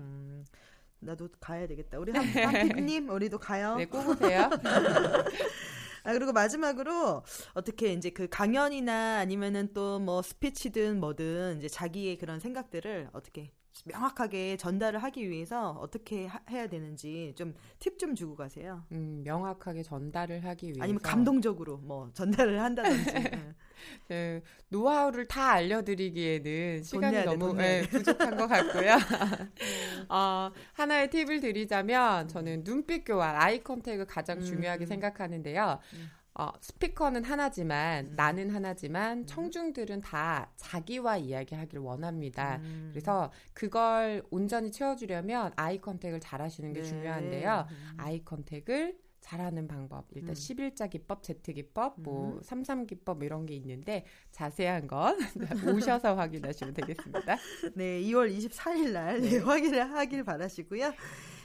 음, 1.00 1.06
나도 1.06 1.28
가야 1.40 1.66
되겠다. 1.66 1.98
우리 1.98 2.12
한, 2.12 2.24
한 2.24 2.68
PD님, 2.68 3.08
우리도 3.10 3.38
가요. 3.38 3.76
네, 3.76 3.86
꼭 3.86 4.08
오세요. 4.08 4.50
아, 6.04 6.12
그리고 6.12 6.32
마지막으로 6.32 7.22
어떻게 7.54 7.92
이제 7.92 8.10
그 8.10 8.28
강연이나 8.28 9.18
아니면은 9.18 9.72
또 9.74 9.98
뭐 9.98 10.22
스피치든 10.22 11.00
뭐든 11.00 11.58
이제 11.58 11.68
자기의 11.68 12.16
그런 12.18 12.40
생각들을 12.40 13.10
어떻게 13.12 13.52
명확하게 13.84 14.56
전달을 14.56 15.02
하기 15.04 15.28
위해서 15.30 15.70
어떻게 15.72 16.26
하- 16.26 16.40
해야 16.50 16.66
되는지 16.68 17.34
좀 17.36 17.54
팁 17.78 17.98
좀 17.98 18.14
주고 18.14 18.34
가세요. 18.36 18.84
음, 18.92 19.22
명확하게 19.24 19.82
전달을 19.82 20.44
하기 20.44 20.66
위해서 20.68 20.82
아니면 20.82 21.00
감동적으로 21.02 21.78
뭐 21.78 22.10
전달을 22.14 22.60
한다든지. 22.60 23.10
응. 23.34 23.54
그 24.08 24.42
노하우를 24.68 25.26
다 25.28 25.52
알려드리기에는 25.52 26.82
시간이 26.82 27.24
너무 27.24 27.60
예, 27.62 27.82
부족한 27.90 28.36
것 28.36 28.46
같고요. 28.48 28.96
어, 30.08 30.50
하나의 30.72 31.10
팁을 31.10 31.40
드리자면 31.40 32.28
저는 32.28 32.64
눈빛 32.64 33.04
교환, 33.04 33.36
아이 33.36 33.62
컨택을 33.62 34.06
가장 34.06 34.40
중요하게 34.40 34.84
음. 34.84 34.86
생각하는데요. 34.86 35.78
음. 35.94 36.10
어, 36.38 36.52
스피커는 36.60 37.24
하나지만 37.24 38.06
음. 38.06 38.12
나는 38.16 38.50
하나지만 38.50 39.26
청중들은 39.26 40.00
다 40.00 40.52
자기와 40.54 41.16
이야기하길 41.16 41.80
원합니다. 41.80 42.60
음. 42.62 42.90
그래서 42.92 43.32
그걸 43.52 44.22
온전히 44.30 44.70
채워주려면 44.70 45.52
아이 45.56 45.80
컨택을 45.80 46.20
잘 46.20 46.40
하시는 46.40 46.72
게 46.72 46.82
네. 46.82 46.86
중요한데요. 46.86 47.66
음. 47.68 47.94
아이 47.96 48.24
컨택을 48.24 48.96
잘하는 49.20 49.66
방법. 49.66 50.06
일단 50.12 50.30
음. 50.30 50.34
11자 50.34 50.88
기법, 50.88 51.24
Z 51.24 51.42
기법, 51.52 52.00
뭐 52.00 52.36
음. 52.36 52.40
33 52.40 52.86
기법 52.86 53.24
이런 53.24 53.44
게 53.44 53.54
있는데 53.56 54.06
자세한 54.30 54.86
건 54.86 55.18
오셔서 55.76 56.14
확인하시면 56.14 56.72
되겠습니다. 56.72 57.36
네, 57.74 58.00
2월 58.02 58.32
24일 58.32 58.92
날 58.92 59.20
네, 59.20 59.38
확인을 59.38 59.92
하길 59.92 60.22
바라시고요. 60.22 60.92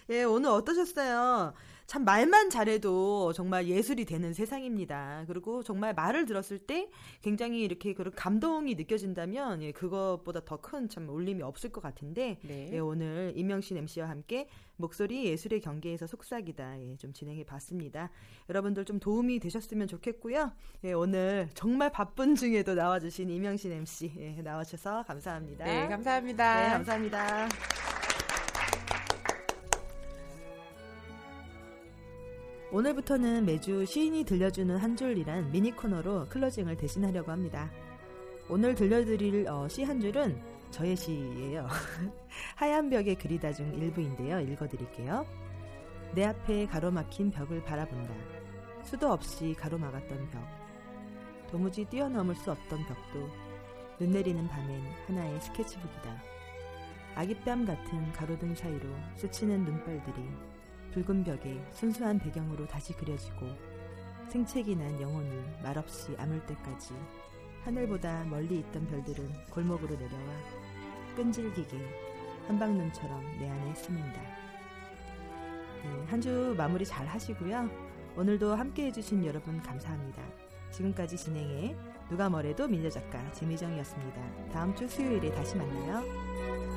예, 0.09 0.23
오늘 0.23 0.49
어떠셨어요? 0.51 1.53
참 1.85 2.05
말만 2.05 2.49
잘해도 2.49 3.33
정말 3.33 3.67
예술이 3.67 4.05
되는 4.05 4.33
세상입니다. 4.33 5.25
그리고 5.27 5.63
정말 5.63 5.93
말을 5.93 6.25
들었을 6.25 6.59
때 6.59 6.89
굉장히 7.21 7.61
이렇게 7.61 7.93
그런 7.93 8.13
감동이 8.15 8.75
느껴진다면 8.75 9.61
예, 9.63 9.71
그것보다 9.71 10.41
더 10.45 10.57
큰 10.57 10.87
참 10.89 11.09
울림이 11.09 11.41
없을 11.43 11.71
것 11.71 11.81
같은데 11.81 12.37
네. 12.41 12.69
예, 12.71 12.79
오늘 12.79 13.33
임명신 13.35 13.77
MC와 13.77 14.09
함께 14.09 14.47
목소리 14.77 15.25
예술의 15.25 15.61
경계에서 15.61 16.07
속삭이다 16.07 16.79
예, 16.81 16.95
좀 16.97 17.13
진행해 17.13 17.43
봤습니다. 17.43 18.09
여러분들 18.49 18.85
좀 18.85 18.99
도움이 18.99 19.39
되셨으면 19.39 19.87
좋겠고요. 19.87 20.51
예, 20.85 20.93
오늘 20.93 21.49
정말 21.53 21.91
바쁜 21.91 22.35
중에도 22.35 22.73
나와주신 22.75 23.29
임명신 23.29 23.71
MC 23.71 24.13
예, 24.17 24.41
나와주셔서 24.41 25.03
감사합니다. 25.03 25.65
네, 25.65 25.87
감사합니다. 25.87 26.61
네, 26.63 26.69
감사합니다. 26.69 27.92
오늘부터는 32.73 33.45
매주 33.45 33.85
시인이 33.85 34.23
들려주는 34.23 34.75
한 34.77 34.95
줄이란 34.95 35.51
미니 35.51 35.69
코너로 35.69 36.25
클로징을 36.27 36.75
대신하려고 36.75 37.31
합니다. 37.31 37.69
오늘 38.49 38.73
들려드릴 38.73 39.47
어, 39.47 39.67
시한 39.67 40.01
줄은 40.01 40.41
저의 40.71 40.95
시예요. 40.95 41.67
하얀 42.57 42.89
벽에 42.89 43.13
그리다 43.13 43.53
중 43.53 43.71
일부인데요. 43.75 44.39
읽어드릴게요. 44.39 45.23
내 46.15 46.25
앞에 46.25 46.65
가로막힌 46.65 47.29
벽을 47.29 47.63
바라본다. 47.63 48.11
수도 48.81 49.11
없이 49.11 49.53
가로막았던 49.55 50.31
벽. 50.31 50.41
도무지 51.51 51.85
뛰어넘을 51.85 52.33
수 52.33 52.49
없던 52.49 52.87
벽도 52.87 53.29
눈 53.99 54.09
내리는 54.09 54.47
밤엔 54.47 54.81
하나의 55.05 55.39
스케치북이다. 55.41 56.23
아기뺨 57.13 57.65
같은 57.65 58.11
가로등 58.13 58.55
사이로 58.55 58.89
스치는 59.17 59.63
눈발들이 59.63 60.27
붉은 60.93 61.23
벽에 61.23 61.59
순수한 61.71 62.19
배경으로 62.19 62.67
다시 62.67 62.93
그려지고 62.93 63.47
생채기 64.29 64.75
난 64.75 65.01
영혼이 65.01 65.43
말없이 65.63 66.15
아물 66.19 66.39
때까지 66.45 66.93
하늘보다 67.63 68.23
멀리 68.25 68.59
있던 68.59 68.85
별들은 68.87 69.27
골목으로 69.49 69.95
내려와 69.95 70.23
끈질기게 71.15 71.77
한방눈처럼 72.47 73.39
내 73.39 73.49
안에 73.49 73.73
스민다. 73.73 74.21
네, 75.83 76.05
한주 76.07 76.53
마무리 76.55 76.85
잘 76.85 77.07
하시고요. 77.07 77.69
오늘도 78.15 78.53
함께 78.53 78.85
해주신 78.87 79.25
여러분 79.25 79.61
감사합니다. 79.61 80.21
지금까지 80.71 81.17
진행해 81.17 81.75
누가 82.09 82.29
뭐래도 82.29 82.67
민저 82.67 82.89
작가 82.89 83.31
재미정이었습니다. 83.31 84.51
다음 84.51 84.75
주 84.75 84.87
수요일에 84.87 85.31
다시 85.31 85.55
만나요. 85.55 86.72